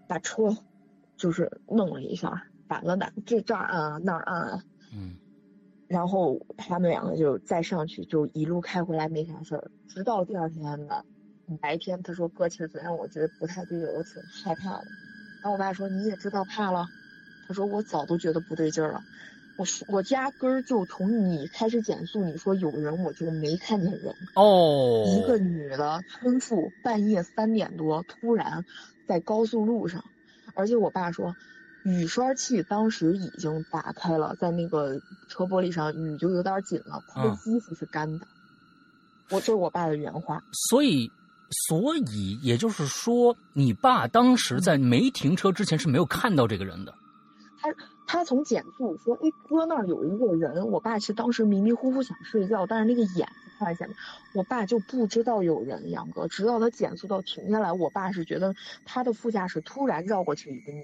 [0.07, 0.55] 把车。
[1.25, 4.61] 就是弄了一下，打了打，这这儿按那儿按，
[4.93, 5.17] 嗯，
[5.87, 11.03] 然后他们两个就再上去，就一路开回来没啥事儿，直到第二天的
[11.59, 14.85] 白天，他说哥，其实昨天我觉得不太对劲，我挺害怕的。
[15.41, 16.85] 然后我爸说你也知道怕了，
[17.47, 19.01] 他说我早都觉得不对劲了，
[19.57, 28.63] 我说我压根儿就从你开始减速，你说有人我就没看见人哦，一个女的村妇半夜三点多突然
[29.07, 30.05] 在高速路上。
[30.55, 31.35] 而且我爸说，
[31.83, 37.03] 雨刷器当时已经打开了，在那个车玻璃上，雨就有点紧了。
[37.07, 38.25] 他的衣服是干的，
[39.29, 40.43] 我这是我爸的原话。
[40.69, 41.11] 所以，
[41.67, 46.93] 所以也就是说，你爸当时在没停车之前是没有看到这个人的。
[47.61, 47.69] 他
[48.07, 53.27] 他从减速说：“哎，哥那儿有一个人。”我爸其实当时迷迷糊糊想睡觉，但是那个眼。
[53.59, 53.89] 发现
[54.33, 58.53] 我爸就不知道有人，杨哥，直到他减速到停下来，我爸是觉得
[58.85, 60.83] 他的副驾驶突然绕过去一个女，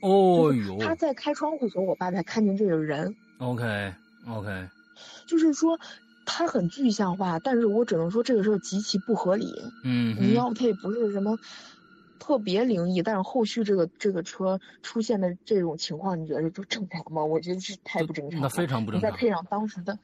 [0.00, 3.14] 哦哟，他在开窗户的时候，我爸才看见这个人。
[3.38, 4.68] OK，OK，
[5.26, 5.78] 就是说
[6.26, 9.52] 他很具象化，但是我只能说这个事儿极其不合理。
[9.84, 11.38] 嗯，你要他也不是什么
[12.18, 17.24] 特别灵异，但是后续这个这个车出现的这种情况，你觉得就正常吗？
[17.24, 19.10] 我觉得是太不正常，那非常不正常。
[19.10, 19.98] 再配上当时的。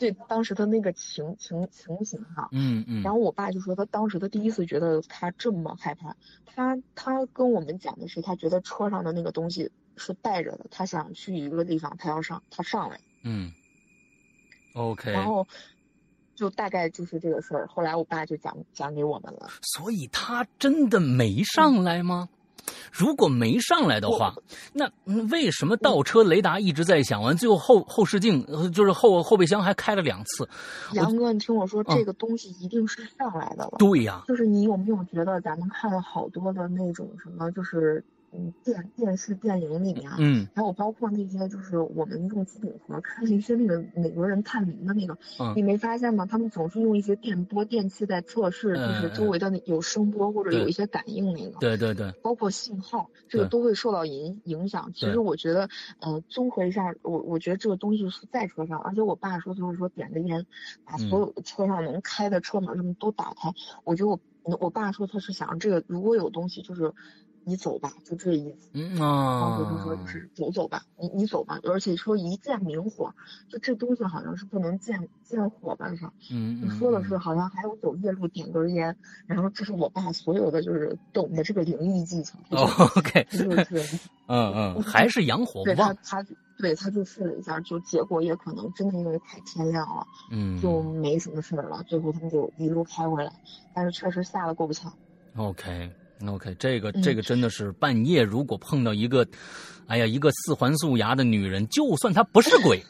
[0.00, 13.52] 对当时的那个情情情形哈，嗯嗯，然后我爸就说他当时他第一次觉得他这么害怕，他他跟我们讲的是他觉得车上的那个东西是带着的，他想去一个地方，他要上他上来，嗯
[14.72, 15.46] ，OK，然后
[16.34, 22.30] 就大概就是这个事儿，后来我爸就讲讲给我们了，所以他真的没上来吗？
[22.90, 24.34] 如果没上来的话，
[24.72, 24.90] 那
[25.30, 27.22] 为什么倒车雷达一直在响？
[27.22, 30.48] 完最后后后视镜就是后后备箱还开了两次。
[30.92, 33.76] 杨哥，你听我说，这个东西一定是上来的了。
[33.78, 38.04] 对呀，就是你有没有觉得咱们看了好多的那种什么，就是。
[38.32, 45.18] 嗯，电电视电影里面，嗯，还有包括那些就是我们用机顶盒看一些那个美国人探明的那个，
[45.56, 46.26] 你没发现吗？
[46.26, 54.92] 他们总是用一些电波电器在测试，就是周围的有声波或者有一些感应那个，对对对，包括信号，这个都会受到影影响。
[54.94, 60.46] 其实我觉得，呃，综合一下，我我觉得这个东西是在车上，而且我爸说就是说点着烟，
[60.84, 63.52] 把所有的车上能开的车门什么都打开。
[63.82, 64.20] 我觉得我
[64.60, 66.94] 我爸说他是想这个如果有东西就是。
[67.44, 68.70] 你走吧，就这意思。
[68.74, 69.40] 嗯啊。
[69.40, 73.14] 当时就说是走走吧，你你走吧，而且说一见明火，
[73.48, 76.04] 就这东西好像是不能见见火吧是。
[76.30, 76.70] 嗯嗯。
[76.78, 82.38] 说的是好像还有走夜路点根烟，然后这是我爸所有的就是懂的这个灵异技巧。
[82.96, 83.26] OK。
[83.32, 83.98] 就是。
[84.32, 85.74] 嗯嗯，还是阳火旺。
[85.74, 86.24] 他他
[86.56, 91.82] 对他就试了一下，就结果也可能真的因为太天亮了，嗯，就没什么事儿了。
[91.88, 93.32] 最后他们就一路开回来，
[93.74, 94.92] 但是确实吓得够不呛。
[95.34, 95.90] OK。
[96.26, 99.26] OK，这个这个真的是半夜，如果碰到一个，
[99.86, 102.82] 哎呀，一个四环素牙的女人，就算她不是鬼，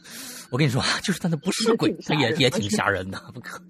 [0.50, 3.62] 我跟你说，就是她那不是鬼，她也也挺吓人的，不可。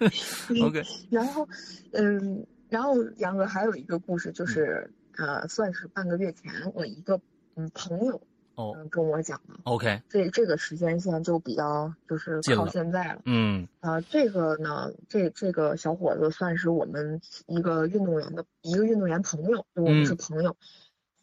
[0.64, 1.48] OK，然后，
[1.92, 7.20] 嗯，然后杨哥还有一个故事，就是呃，算是半个月前，我一个
[7.56, 8.20] 嗯朋友。
[8.58, 20.56] 哦，跟我讲的，OK，这这个时间线就比较就是靠现在了，嗯，啊，这个呢，这这个小伙子算是我们一个运动员的一个运动员朋友，就我们是朋友，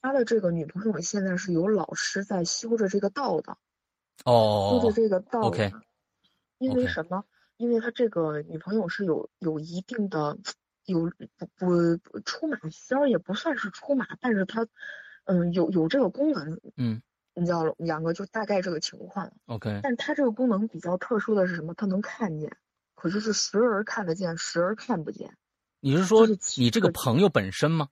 [0.02, 3.58] 他的这个女朋友现在是有老师在修着这个道的，
[4.24, 5.74] 哦，修着这个道，OK，
[6.58, 7.26] 因为什么？
[7.58, 10.38] 因为他这个女朋友是有有一定的
[10.86, 11.12] 有
[11.58, 14.65] 不不出马仙儿也不算是出马，但是他
[15.26, 17.02] 嗯有有这个功能，嗯。
[17.36, 19.82] 你知道两个就大概这个情况，OK。
[19.84, 21.74] 但它这个功能比较特殊的是什么？
[21.74, 22.56] 它能看见，
[22.95, 25.36] 可是是时而看得见，时而看不见。
[25.82, 26.26] 你是说
[26.58, 27.89] 你这个朋友本身吗？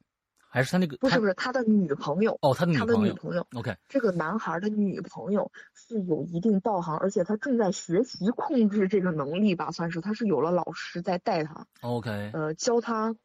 [0.49, 0.97] 还是他那个？
[0.97, 2.37] 不是不是，他的女朋友。
[2.41, 2.93] 哦，他的女朋友。
[2.95, 3.75] 他的女朋友，OK。
[3.89, 12.31] 这个男孩的女朋友是有一定道行，而且他正在学习控制这个能力吧，算是他是有了老师在带他，OK。
[12.33, 13.15] 呃，教他。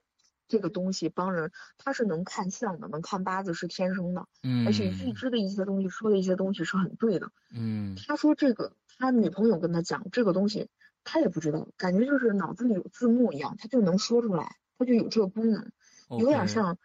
[0.49, 7.95] 这个东西帮人，他是能看相的，能看八字是天生的，嗯，而且预知的一些东西，说的一些东西是很对的，嗯。
[7.97, 10.69] 他说这个，他女朋友跟他讲这个东西，
[11.05, 15.71] 他也不知道，感觉就是脑子里有字幕一样，他就能说出来，他就有这个功能，
[16.19, 16.79] 有点像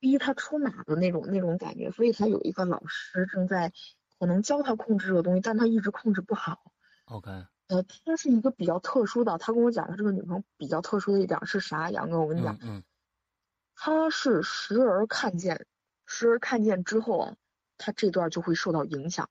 [0.00, 3.72] 逼他出马的那种那种感觉，所以他有一个老师正在
[4.18, 6.72] 可能教他控制这个东西，但他一直控制不好。
[7.06, 7.30] OK。
[7.68, 9.38] 呃，他是一个比较特殊的。
[9.38, 11.90] 他跟我讲，他这个女朋友比较特殊的一点是啥？
[11.90, 12.80] 杨哥，我跟你讲，嗯，
[13.76, 15.66] 他是时而看见，
[16.06, 17.36] 时而看见之后啊，
[17.78, 19.28] 他这段就会受到影响，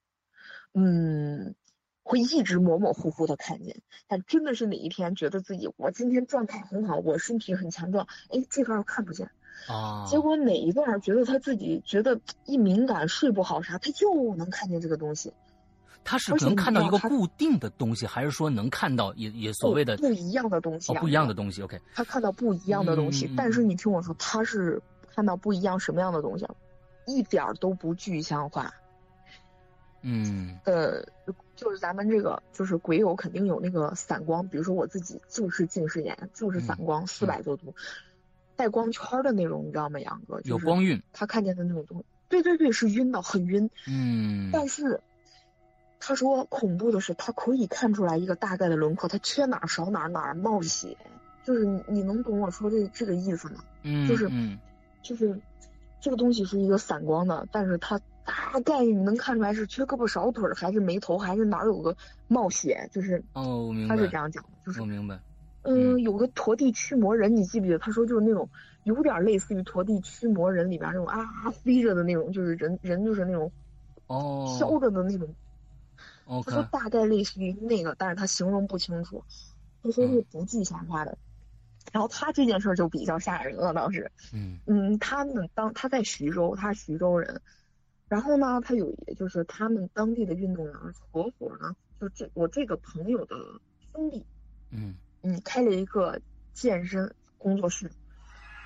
[0.74, 1.56] 嗯，
[2.04, 3.82] 会一直模模糊糊的看见。
[4.08, 9.32] 但真的是哪一天觉得自己我今天状态很好，我身体很强壮，哎，这段看不见
[9.68, 10.06] 啊。
[10.08, 15.34] 结果哪一段觉得他自己觉得一敏感睡不好啥，他又能看见这个东西。
[16.06, 20.94] 他是能看到一个固定的东西，还是说能看到也也所谓的不一样的东西？
[20.94, 21.64] 哦，不一样的东西。
[21.64, 24.80] OK，他看到不一样的东西，但是你听我说，他是
[25.14, 26.48] 看到不一样什么样的东西，
[27.08, 28.72] 一点都不具象化。
[30.04, 30.60] 嗯。
[30.66, 31.04] 呃，
[31.56, 37.74] 就是咱们这个，就是鬼友肯定有那个散光，比如说我自己就是近视眼，就是散光四百多度，
[38.56, 40.40] 带光圈的那种，你知道吗，杨哥？
[40.44, 41.02] 有光晕。
[41.12, 43.68] 他看见的那种东西，对对对，是晕的，很晕。
[43.88, 44.52] 嗯。
[44.54, 45.02] 但是。
[46.00, 50.96] 他说恐怖的是，他可以看出来一个大概的轮廓，他缺哪儿少哪儿哪儿冒血，
[51.44, 53.64] 就是你你能懂我说这这个意思吗？
[53.84, 54.30] 嗯，就是
[55.02, 55.40] 就是
[56.00, 61.96] 这个东西是一个散光的，但是它大概你能看出来是缺胳膊少腿，还是眉头，还是哪有个
[62.28, 65.20] 冒血，就是哦，我明白他是这样讲，就是我明白，
[65.64, 67.80] 嗯，有个陀地驱魔人，你记不记得？
[67.80, 68.48] 他说就是那种
[68.84, 73.52] 有点类似于陀地驱魔人里边那种啊飞着的那种，就是人人就是那种
[74.08, 75.34] 哦飘着的那种。
[76.26, 79.24] 他说大概类似于那个，但是他形容不清楚。
[79.84, 81.18] 他说是不计瞎话的。
[81.92, 84.12] 然后他这件事儿就比较吓人了，当时。
[84.34, 87.42] 嗯嗯，他们当他在徐州，他是徐州人。
[88.08, 90.76] 然后呢，他有就是他们当地的运动员
[91.12, 93.36] 合伙呢，就这我这个朋友的
[93.94, 94.26] 兄弟，
[94.72, 96.20] 嗯嗯，开了一个
[96.54, 97.92] 健身工作室。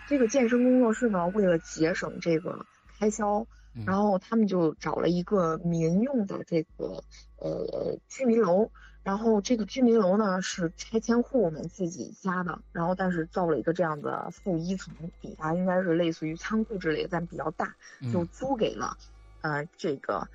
[0.07, 2.65] 这个健身工作室呢，为了节省这个
[2.97, 3.45] 开销，
[3.85, 7.03] 然后他们就找了一个民用的这个
[7.37, 8.71] 呃居民楼。
[9.01, 17.75] 然后这个居民楼呢是拆迁户们自己家的，然后但是造了一个这样的负一层，底下应该是类似于仓库之类的，但比较大，
[18.11, 18.97] 就租给了。
[19.41, 20.27] 呃，这个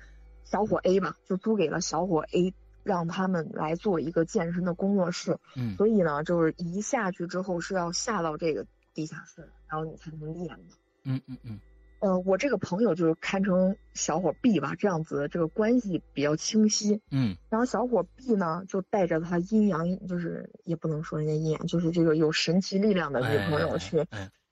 [0.43, 5.37] 小伙 A 嘛，就租给了小伙 A，让他们来做一个健身的工作室。
[5.55, 8.65] 嗯，所以呢，就是一下去之后是要下到这个
[8.95, 10.75] 地下室，然后你才能练的。
[11.03, 11.59] 嗯嗯嗯。
[12.05, 17.01] 呃，我这个朋友就是堪称小伙 B 吧，这样子这个关系比较清晰。
[17.09, 17.35] 嗯。
[17.49, 24.05] 然后小伙 B 呢，就带着他阴阳，就是也不能说人家阴阳，就是这个有神奇力量的女朋友去，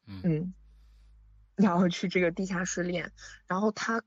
[0.07, 0.51] 嗯，
[1.55, 3.11] 然后去这个地下室练，
[3.45, 4.01] 然后他。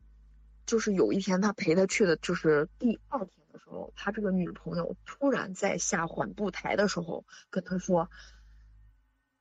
[0.66, 8.10] 就是有一天，他陪他去的，就是第二天的时候，他这个女朋友突然在下缓步台的时候跟他说：“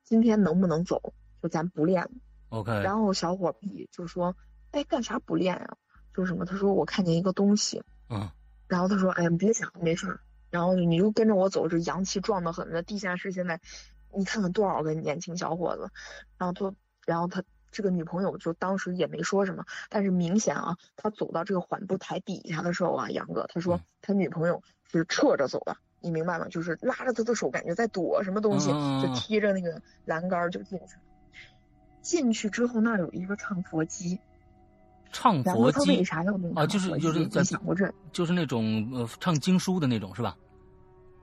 [0.06, 1.16] 今天能不能走？
[1.42, 2.12] 就咱不练了。”
[2.50, 2.72] OK。
[2.82, 4.36] 然后小伙 B 就说
[4.72, 5.78] ：“哎，干啥不练呀？
[6.14, 6.46] 就什么？
[6.46, 8.30] 他说我看见一个东西。”嗯。
[8.68, 10.20] 然后他说：“哎呀，别想，没事儿。
[10.50, 12.68] 然后你就跟着我走，这阳气壮得很。
[12.72, 13.60] 那地下室现在，
[14.16, 15.90] 你看看多少个年轻小伙子。”
[16.38, 16.76] 然后他，
[17.06, 17.44] 然后他。
[17.72, 26.48] 这个女朋友就当时也没说什么，但是明显啊，他走到这个缓步台底下的时候啊，杨哥他说他女朋友是撤着走的，你明白吗？
[26.48, 28.70] 就是拉着他的手，感觉在躲什么东西，
[29.04, 31.02] 就贴着那个栏杆就进去了。
[32.06, 34.20] 进去之后那儿有一个唱佛机，
[35.12, 36.68] 唱佛机为啥要那啊？
[36.68, 40.38] 就是就是在想过这，就是那种呃唱经书的那种是吧？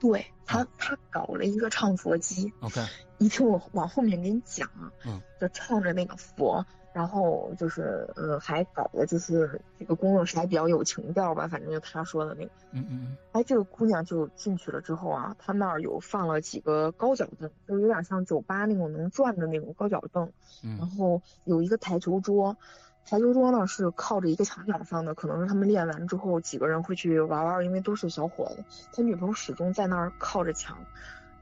[0.00, 2.52] 对他，他搞了一个唱佛机。
[2.58, 2.84] OK，
[3.18, 4.90] 你听我往后面给你讲啊。
[5.06, 12.50] 嗯，就唱着那个佛，然后就是呃，还搞的就是这个工作室还比较有情调吧，反正就他说的那个。
[12.72, 13.16] 嗯嗯嗯。
[13.32, 20.30] 哎，这个姑娘就进去了之后啊，他那儿有放了几个高脚凳，就有点像酒吧那种能转的那种高脚凳。
[20.62, 20.76] 嗯。
[20.78, 22.56] 然后有一个台球桌。
[23.04, 28.64] 台球桌呢是靠着一个墙角放的，可能是他们练完之后几个人会去玩玩，因为都是小伙子。
[28.92, 30.78] 他女朋友始终在那儿靠着墙，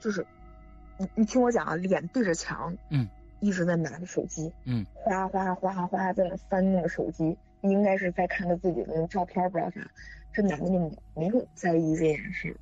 [0.00, 0.26] 就是
[0.96, 3.06] 你你听我讲啊，脸对着墙，嗯，
[3.40, 9.80] 一直在拿着手机，嗯，哗哗哗哗在那翻那个手机，应该是在看着自己的照片，不知道啥。
[10.32, 12.56] 这男的就没有在意这件事。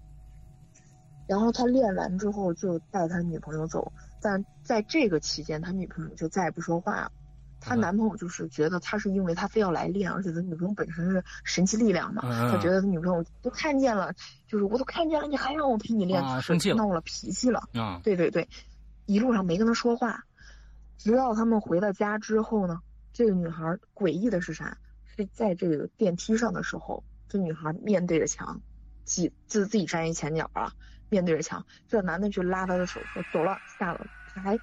[1.26, 7.12] 然后他练完之后就带他女朋友走，但在这个期间，他女朋友就再也不说话了。
[7.61, 14.12] 她男朋友就是觉得他是因为他非要来练，而且他女朋友本身是神奇力量嘛，他觉得他女朋友都看见了，
[14.47, 17.68] 就是我都看见了，你还让我陪你练，生气了，闹了脾气了。
[17.74, 18.49] 啊，对对对，
[19.07, 20.24] 一路上没跟他说话，
[20.99, 22.80] 直到他们回到家之后呢，
[23.14, 24.76] 这个女孩诡异的是啥？
[25.16, 28.61] 是在这个电梯上的时候，这女孩面对着墙，
[29.05, 30.74] 自自自己站一前脚啊，
[31.09, 34.59] 面对着墙，这男的就拉她的手说走了下了，他还。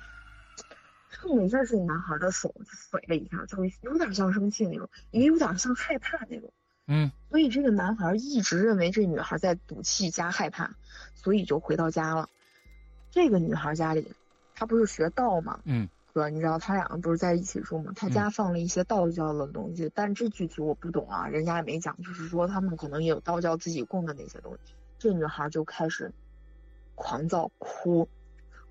[1.18, 6.52] 蹭了一下这男孩的手，就甩了一下，就有点像生气那种，也有点像害怕那种。
[6.88, 10.76] 嗯，所以这个男孩一直认为这女孩在赌气加害怕，
[11.14, 12.30] 所以就回到家了。
[13.12, 14.12] 这个女孩家里，
[14.56, 15.62] 她不是学道吗？
[15.64, 17.92] 嗯，哥，你知道他两个不是在一起住吗？
[17.94, 24.74] 他家放了一些道教的东西，但这具体我不懂啊，人家也没讲，就是说他们可能也有道教自己供的那些东西。
[24.98, 26.10] 这女孩就开始
[26.96, 28.08] 狂躁哭，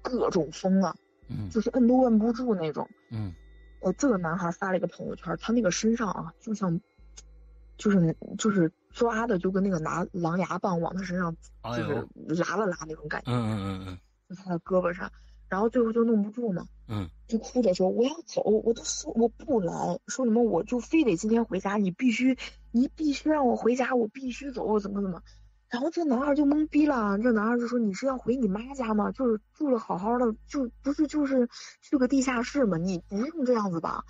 [0.00, 0.96] 各种疯了。
[1.28, 2.88] 嗯，就是摁都摁不住那种。
[3.10, 3.34] 嗯，
[3.80, 6.80] 呃，这个男孩发了一个朋友圈，他那个身上啊，就像，
[7.76, 11.36] 就是就是抓的，就跟那个拿狼牙棒往他身上，
[11.76, 13.30] 就是拉了拉那种感觉。
[13.30, 13.98] 嗯嗯嗯嗯。
[14.30, 15.12] 就他的胳膊上，
[15.48, 16.66] 然后最后就弄不住嘛。
[16.88, 17.08] 嗯。
[17.26, 22.36] 就哭着说：“我要走，我都说我不来，说什么我就非得今天回家，你必须，
[22.70, 25.22] 你必须让我回家，我必须走，怎么怎么。”
[25.70, 29.10] 然后这男孩就懵逼了，这男孩就说：“你是要回你妈家吗？
[29.10, 31.48] 就是住了好好的，就不是就是
[31.80, 32.76] 去个地下室吗？
[32.76, 34.04] 你不用这样子吧。”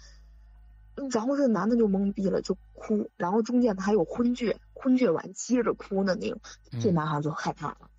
[1.12, 3.10] 然后这男的就懵逼了，就哭。
[3.16, 6.40] 然后中间他还有昏厥，昏厥完接着哭的那种，
[6.82, 7.90] 这男孩就害怕了，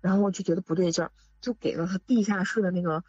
[0.00, 1.12] 然后就觉得不对劲儿，
[1.42, 3.04] 就给了他地下室的那个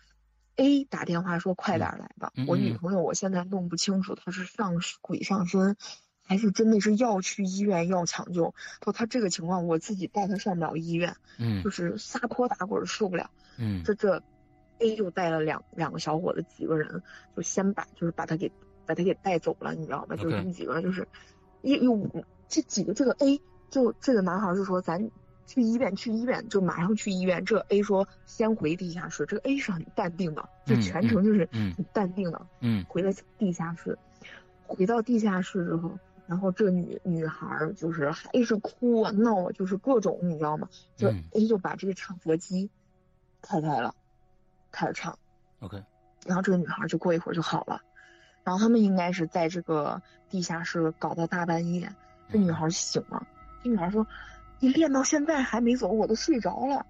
[0.57, 5.77] A 打电话说：“快点来吧，我女朋友我现在弄不清楚她是上鬼上身。”
[6.25, 14.23] 还是真的是要去医院要抢救，说他这个情况我自己带他上不了医院，嗯，就是撒泼打滚受不了，嗯，这这
[14.79, 17.03] A 就带了两两个小伙子，几个人
[17.35, 18.49] 就先把就是把他给
[18.85, 20.15] 把他给带走了，你知道吧？
[20.15, 21.05] 就是这么几个，就是
[21.61, 22.09] 一有
[22.47, 25.11] 这几个这个 A 就这个男孩就说咱
[25.45, 27.43] 去医院去医院就马上去医院。
[27.45, 33.97] 这 A 说先回地下室，这个 A 是很淡定的，就全程就是很淡定的，嗯，回了地下室，
[34.65, 35.91] 回到地下室之后。
[36.25, 40.69] 然后这女女孩就是还是哭啊闹啊，就是各种你知道吗？
[40.95, 42.69] 就 A 就把这个唱佛机
[43.41, 43.93] 开开了，
[44.71, 45.19] 开始唱。
[45.59, 45.83] OK。
[46.25, 47.81] 然后这个女孩就过一会儿就好了。
[48.45, 51.93] 然后他们应该是在这个地下室搞到大半夜，
[52.31, 53.27] 这女孩醒了。
[53.61, 54.07] 这女孩说
[54.59, 56.85] ：“你练到现在还没走，我都睡着了。”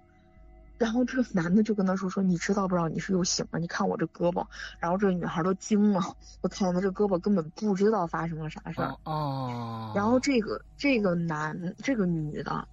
[0.76, 3.60] 然后这个男的就跟他说：“说你知道不知道你是又醒了？
[3.60, 4.44] 你看我这胳膊。”
[4.80, 6.00] 然后这个女孩都惊了，
[6.40, 8.92] 我看见他这胳膊根本不知道发生了啥事儿。
[9.04, 9.92] 哦。
[9.94, 12.66] 然后这个这个男这个女的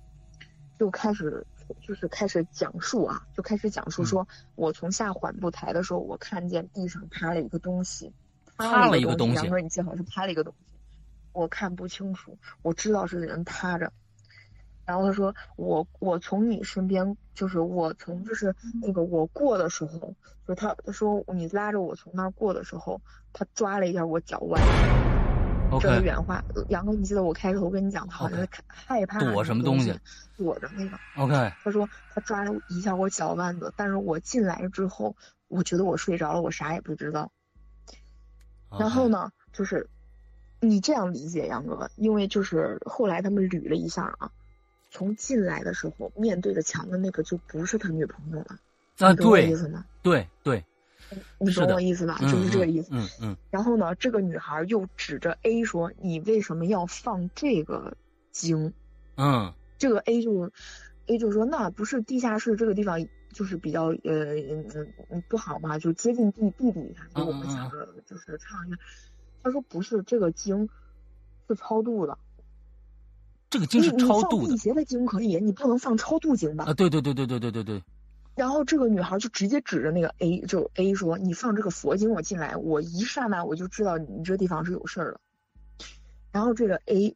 [0.79, 1.45] 就开始
[1.79, 8.11] 就是开始讲述啊，就开始讲述说：“我从下缓步台的时候，我看见地上趴了一个东西，
[8.57, 10.65] 趴了一个东西。”杨哥，你记好是趴了一个东西，
[11.33, 13.93] 我看不清楚，我知道是人趴着。
[14.85, 20.13] 然后他说：“我我从你身边，就是我从就是那个我过的时候，
[20.47, 22.99] 就他他说你拉着我从那儿过的时候，
[23.31, 24.61] 他抓了一下我脚腕。
[25.79, 26.43] 这是原话。
[26.67, 29.97] 杨哥，你记得我开头跟你讲，他好像害怕躲什么东西，
[30.35, 30.97] 躲着那个。
[31.15, 31.53] OK。
[31.63, 35.15] 他说他抓了一下我脚腕子，但是我进来之后，
[35.47, 37.31] 我觉得我睡着了，我啥也不知道。
[38.77, 39.89] 然后呢，就是
[40.59, 44.29] 你这样理解杨哥，因为就是后来他们捋了一下啊。”
[44.91, 48.59] 从进来的时候，面对着墙的那个就不是他女朋友了，
[48.99, 49.85] 啊，对，意思吗？
[50.03, 50.63] 对对，
[51.39, 52.17] 你懂我意思吧？
[52.19, 52.89] 就是这个意思。
[52.91, 53.37] 嗯嗯。
[53.49, 57.95] 然后呢，这个女孩又指着 A 说：“你为什么要放这个
[58.31, 58.73] 精？”
[59.15, 59.53] 嗯。
[59.77, 60.51] 这个 A 就
[61.07, 64.35] A 就说：“那不是地下室这个地方就是比较呃
[65.09, 68.77] 嗯不好嘛，就接近地地底下，所以我们想着就是唱一下。”
[69.41, 70.67] 他说：“不是，这个经
[71.47, 72.17] 是超度的。”
[73.51, 76.63] 这个经是超度的，邪的经可以，你不能放超度经吧？
[76.65, 77.83] 啊，对对对对对对对对。
[78.33, 85.19] 然后这个女孩就直接指着那个 A，就 A 说：“你放这个佛经，我进来，我一刹那我就知道你这地方是有事儿了。”
[86.31, 87.13] 然后这个 A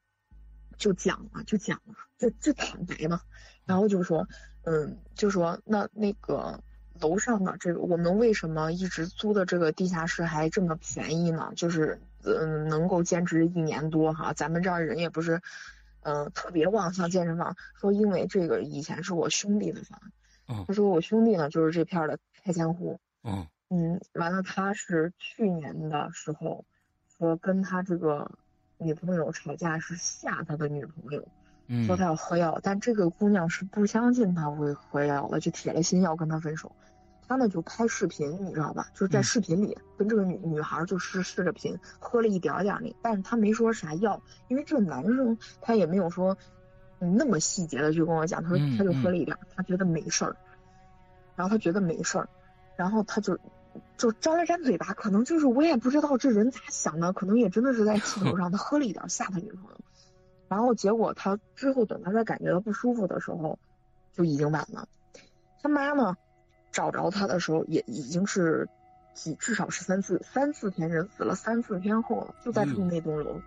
[0.77, 3.21] 就讲了，就讲了，就就坦白嘛。
[3.65, 4.27] 然后就说
[4.65, 6.59] ：“嗯，就说那那个
[6.99, 11.49] 楼上的这个，我们为什么一直租的这个地下室还这么便宜呢？
[11.55, 15.41] 就是嗯，能够坚持一年多哈，咱们这儿人也不是。”
[16.05, 17.55] 嗯，特别旺，像健身房。
[17.81, 19.99] 说因为这个以前是我兄弟的房，
[20.47, 26.63] 嗯，他说我兄弟呢就是这片的拆迁户，嗯嗯，完了他是去年的时候
[27.17, 28.29] 说跟他这个
[28.77, 31.27] 女朋友吵架是吓他的女朋友，
[31.87, 36.75] 说他要喝药，但这个姑娘是不相信他会喝药的，就铁了心要跟他分手。
[37.27, 38.87] 他呢就拍视频，你知道吧？
[38.93, 46.37] 就是在视频里跟这个女女孩就是视着频，喝了一点点那，但是他没说啥药，因为这个男生他也没有说
[46.99, 50.35] 那么细节的去跟我讲，他说他就喝了一点，他觉得没事儿，
[51.35, 52.29] 然后他觉得没事儿，
[52.75, 53.39] 然后他就
[53.97, 59.79] 就张了张嘴巴，可能就是我也不知道这人咋想的，可能也真的是在气头上，他喝了一点吓他女朋友，
[60.47, 63.57] 然后结果他之后等他再感觉到不舒服的时候，
[64.13, 64.87] 就已经晚了，
[65.63, 66.15] 他妈呢？
[66.75, 68.67] 找着他的时候也已经是
[69.13, 73.39] 几至少是三四三四天人死了三四天后了，就在住那栋楼。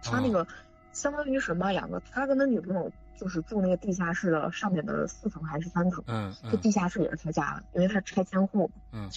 [0.00, 0.46] 他那个
[0.92, 2.00] 相当于什么两个？
[2.12, 6.04] 他跟他女朋友就是住那个地下室的上面的四层还是三层？
[6.06, 8.70] 嗯，这地下室也是他家的，因为他拆迁户。
[8.92, 9.10] 嗯，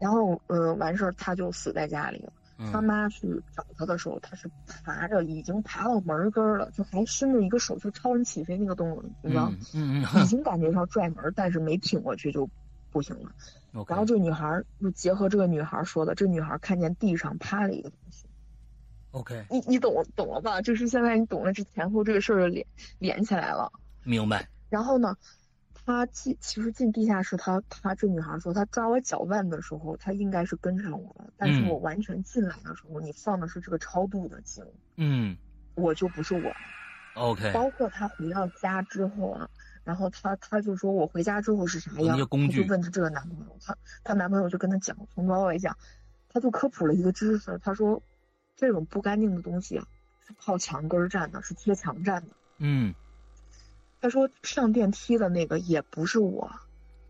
[0.00, 2.32] 然后嗯完事儿他就死在家里了。
[2.72, 4.50] 他妈去找他的时候，他是
[4.84, 9.52] 爬着已经爬到门根儿了，就还伸着一个手，就超人起飞那个动作，你知道？
[9.72, 12.50] 嗯嗯，已经感觉到拽门，但是没挺过去就。
[12.92, 13.32] 不行了，
[13.88, 18.26] 然后这女孩就结合这个女孩说的，这女孩看见地上趴了一个东西。
[19.12, 20.60] OK，你你懂懂了吧？
[20.62, 22.66] 就是现在你懂了这前后这个事儿连
[22.98, 23.72] 连起来了。
[24.04, 24.46] 明白。
[24.68, 25.16] 然后呢，
[25.74, 34.64] 她进其实进地下室，她她这女孩说，她抓我脚腕的时候，她应该是跟上我了，但是我完全进来的时候，你放的是这个超度的经，
[34.96, 35.36] 嗯，
[35.74, 36.52] 我就不是我。
[37.14, 39.48] OK，包括她回到家之后啊。
[39.84, 42.16] 然后她她就说我回家之后是啥样，
[42.50, 45.76] 就问着这个男朋友，她她男朋友就跟她讲，从头到尾讲，
[46.32, 48.02] 他就科普了一个知识，他说，
[48.56, 49.86] 这种不干净的东西啊，
[50.26, 52.28] 是靠墙根站的，是贴墙站的。
[52.58, 52.94] 嗯，
[54.00, 56.50] 他说上电梯的那个也不是我，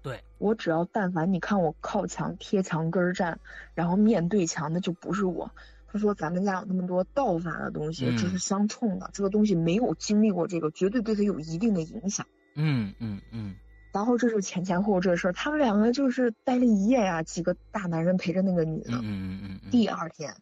[0.03, 3.39] 对我只要但凡你看我靠墙贴墙根站，
[3.75, 5.51] 然后面对墙的就不是我。
[5.87, 12.27] 他说咱们家有那么多道法的东西，这是相冲的，这个东西没有经历过这个，绝对对他有一定的影响。
[12.55, 13.55] 嗯嗯嗯，
[13.93, 18.93] 然后这就前前后后这事儿，他们两个就是待了一夜呀，几个大男人陪着那个女的。
[18.93, 19.71] 嗯嗯嗯嗯。
[19.71, 20.35] 第二天，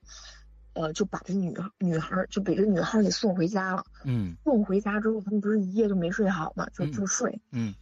[0.75, 3.85] 呃，就把这女女孩就给这女孩给送回家了。
[4.05, 4.37] 嗯。
[4.45, 7.41] 送回家之后，他们不是一夜就没睡好嘛，就就睡。
[7.53, 7.75] 嗯。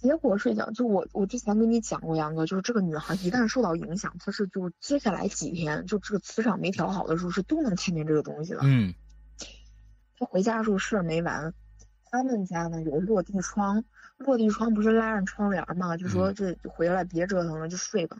[0.00, 8.60] 结果睡觉，就我我之前跟你讲过，杨哥，就是这个女孩一旦受到影响，她是就接下来几天，就这个磁场没调好的时候，是都能看见这个东西的。
[8.62, 8.94] 嗯。
[10.18, 11.52] 她回家的时候事儿没完，
[12.12, 13.82] 他们家呢有落地窗。
[14.18, 15.96] 落地窗不是拉上窗帘嘛？
[15.96, 18.18] 就说这回来别折腾了，就睡吧。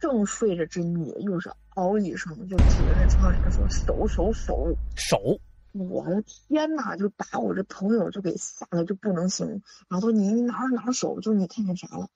[0.00, 5.38] 正睡着，这女的又是嗷一声，就指着那窗帘说：“手手手手！”
[5.72, 9.46] 我的天呐，就把我这朋友就给吓得就不能行。
[9.90, 11.20] 然后说：“你你哪儿哪儿手？
[11.20, 12.08] 就你看见啥了？”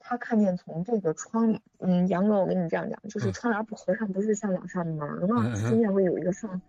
[0.00, 5.54] 他看见从这个窗帘，嗯，杨哥，我跟你这样讲，就是窗帘不合上，不是像两扇门吗？
[5.68, 6.60] 中间会有一个上。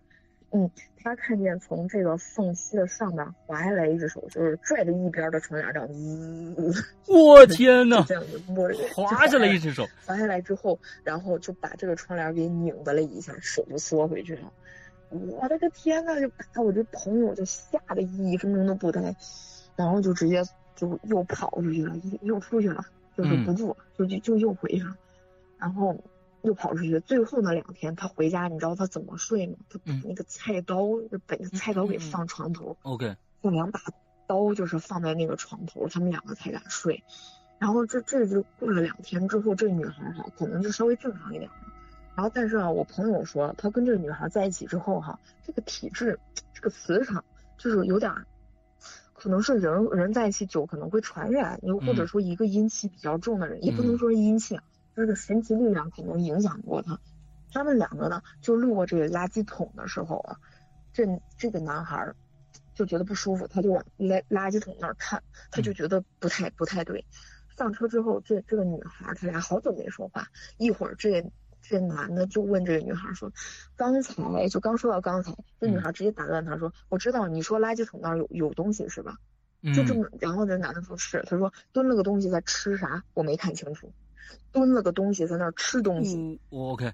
[0.56, 0.70] 嗯，
[1.01, 8.06] 他看见从这个缝隙的上面滑下来一只手，就是拽着一边的窗帘这样，滋， 我天呐！
[8.08, 14.54] 这样子摸着滑下来一只手，滑下来之后，然后就把这个窗帘给拧巴了一下，手就缩回去了。
[15.10, 19.01] 我的个天呐，就把我这朋友就吓得一分钟都不待，
[19.76, 20.43] 然后就直接
[20.76, 22.86] 就又跑出去了，又出去了，
[23.18, 24.95] 就是不住，就就就又回去了，
[25.58, 25.97] 然后。
[26.44, 29.56] 又跑出去，最后那两天他回家，你知道他怎么睡吗？
[29.70, 30.88] 他把那个菜刀，
[31.26, 32.76] 把那个菜刀给放床头。
[32.84, 33.80] OK，用两把
[34.28, 37.02] 刀就是放在那个床头，他们两个才敢睡。
[37.60, 41.56] 然后这这就过了两天之后，这女孩哈可能就稍微正常一点了。
[42.14, 46.20] 然后但是啊，我朋友说他跟这个女孩在一起之后哈，这个体质，
[46.54, 47.24] 这个磁场
[47.58, 48.14] 就是有点，
[49.14, 54.60] 可能是人人在一起久可能会传染，又或者说一个阴气比较重的人，也不能说是阴气。
[54.96, 57.00] 这个神奇力量可能影响过他，
[57.52, 60.38] 他们两个呢，就路过这个垃圾桶的时候啊，
[60.94, 61.06] 这
[61.38, 62.14] 这个男孩
[62.76, 65.22] 就觉得不舒服，他就往垃垃圾桶那儿看，
[65.52, 67.06] 他就觉得不太不太对。
[67.56, 70.28] 上车之后，这这个女孩他俩好久没说话，
[70.58, 71.24] 一会儿这
[71.62, 73.32] 这男的就问这个女孩说
[73.78, 79.18] ：“刚才就刚说到刚才，这女孩直接打断他说：我知道你说垃圾桶那儿有有东西是吧？
[79.76, 83.04] 就这么，然后这男的说是，他说蹲了个东西在吃啥？
[83.14, 83.94] 我没看清楚。”
[84.52, 86.92] 蹲了个东西在那儿吃东西，我 OK，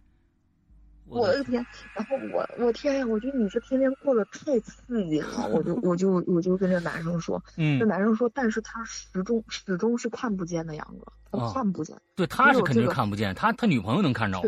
[1.07, 1.65] 我的天！
[1.95, 3.05] 然后我我天呀！
[3.05, 14.39] 我觉得你这天天过得太刺激了，我就 我就我就跟这男生说，嗯，这男生说，但是他始终始终是看不见的，杨哥，他看不见，对，他是肯定看不见，他他女朋友能看着，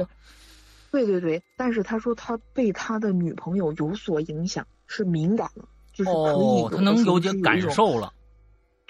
[0.91, 8.13] 对对对，但是他说他被他的女朋友有所影响，是敏感了，就是可以，他能有点感受了。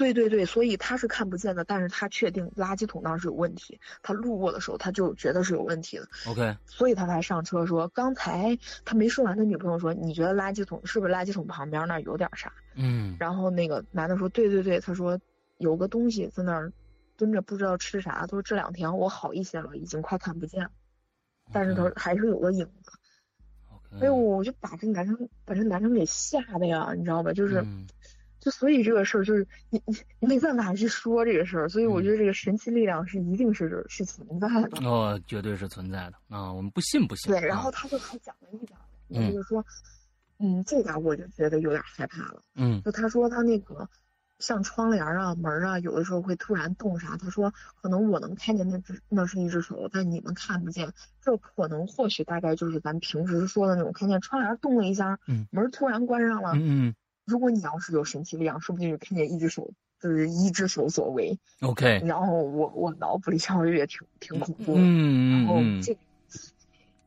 [0.02, 3.80] 对对对，所以他是看不见的，但是他确定垃圾桶那儿是有问题。
[4.02, 6.10] 他路过的时候，他就觉得是有问题的。
[6.26, 12.52] OK，所以他才上车说，刚才他没说完，他女朋友说，你觉得垃圾桶是不是垃圾桶旁边那儿有点啥？
[12.74, 15.20] 嗯，然后那个男的说，对对对，他说
[15.60, 16.74] 有个东西在那儿
[17.16, 18.22] 蹲着，不知道吃啥。
[18.22, 20.72] 他说这两天我好一些了，已经快看不见了，
[21.54, 22.92] 但是他还是有个影子。
[24.00, 27.32] 哎呦，我就把这男生把这男生给吓的呀，你知道吧？
[27.34, 27.64] 就是。
[28.42, 37.32] 就所以这个事儿就是你你你没办法去说这个事儿，所以我觉得这个神奇力量是一定是是存在的哦，绝对是存在的啊，我们不信不信。
[37.32, 38.78] 对，然后他就还讲了一点，
[39.10, 39.64] 也就是说，
[40.40, 42.42] 嗯，这点我就觉得有点害怕了。
[42.56, 43.88] 嗯，就他说他那个
[44.40, 56.96] 像窗帘啊、门啊，有的时候会突然动啥，他说可能我能看见那只那是一只手，但你们看不见，这可能或许大概就是咱平时说的那种看见窗帘动了一下，嗯，门突然关上了，嗯。
[57.32, 59.72] 如果你要是有神奇力量，说不定就看见一只手，
[60.02, 61.40] 就是一只手所为。
[61.62, 64.74] OK，然后我我脑补了一下，我觉得也挺挺恐怖。
[64.76, 65.98] 嗯然后这。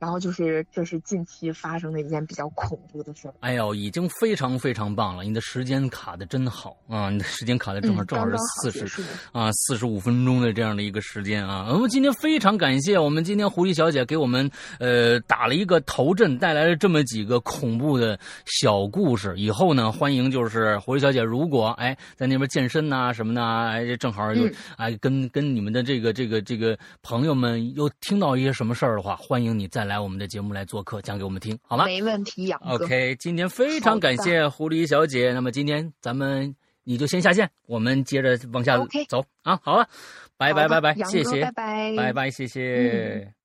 [0.04, 3.32] 然后就是，这是近期发生的一件比较恐怖的事儿。
[3.40, 5.24] 哎呦，已经非常非常棒了！
[5.24, 7.08] 你的时间卡的真好啊！
[7.08, 9.02] 你的时间卡的正好，正好是四十
[9.32, 11.68] 啊，四十五分钟的这样的一个时间啊。
[11.72, 19.32] 我们今天非常感谢我们今天狐狸小姐给我们呃打了一个头阵，带来了这么几个恐怖的小故事。
[19.38, 24.46] 以后呢，欢迎就是狐狸小姐，如果哎在那边健身呐什么的，哎正好又
[24.76, 29.93] 哎跟跟你们的这个这个这个朋友们又听到一些什么事儿的话，欢迎你再来。
[29.94, 31.84] 来我们的节目来做客，讲给我们听，好吗？
[31.84, 35.32] 没问题，杨 OK，今天非常感谢狐狸小姐。
[35.32, 38.76] 那么今天咱们你就先下线，我们接着往下
[39.08, 39.56] 走啊。
[39.62, 39.88] 好了，
[40.36, 43.43] 拜拜拜拜，谢谢，拜拜拜拜，谢谢。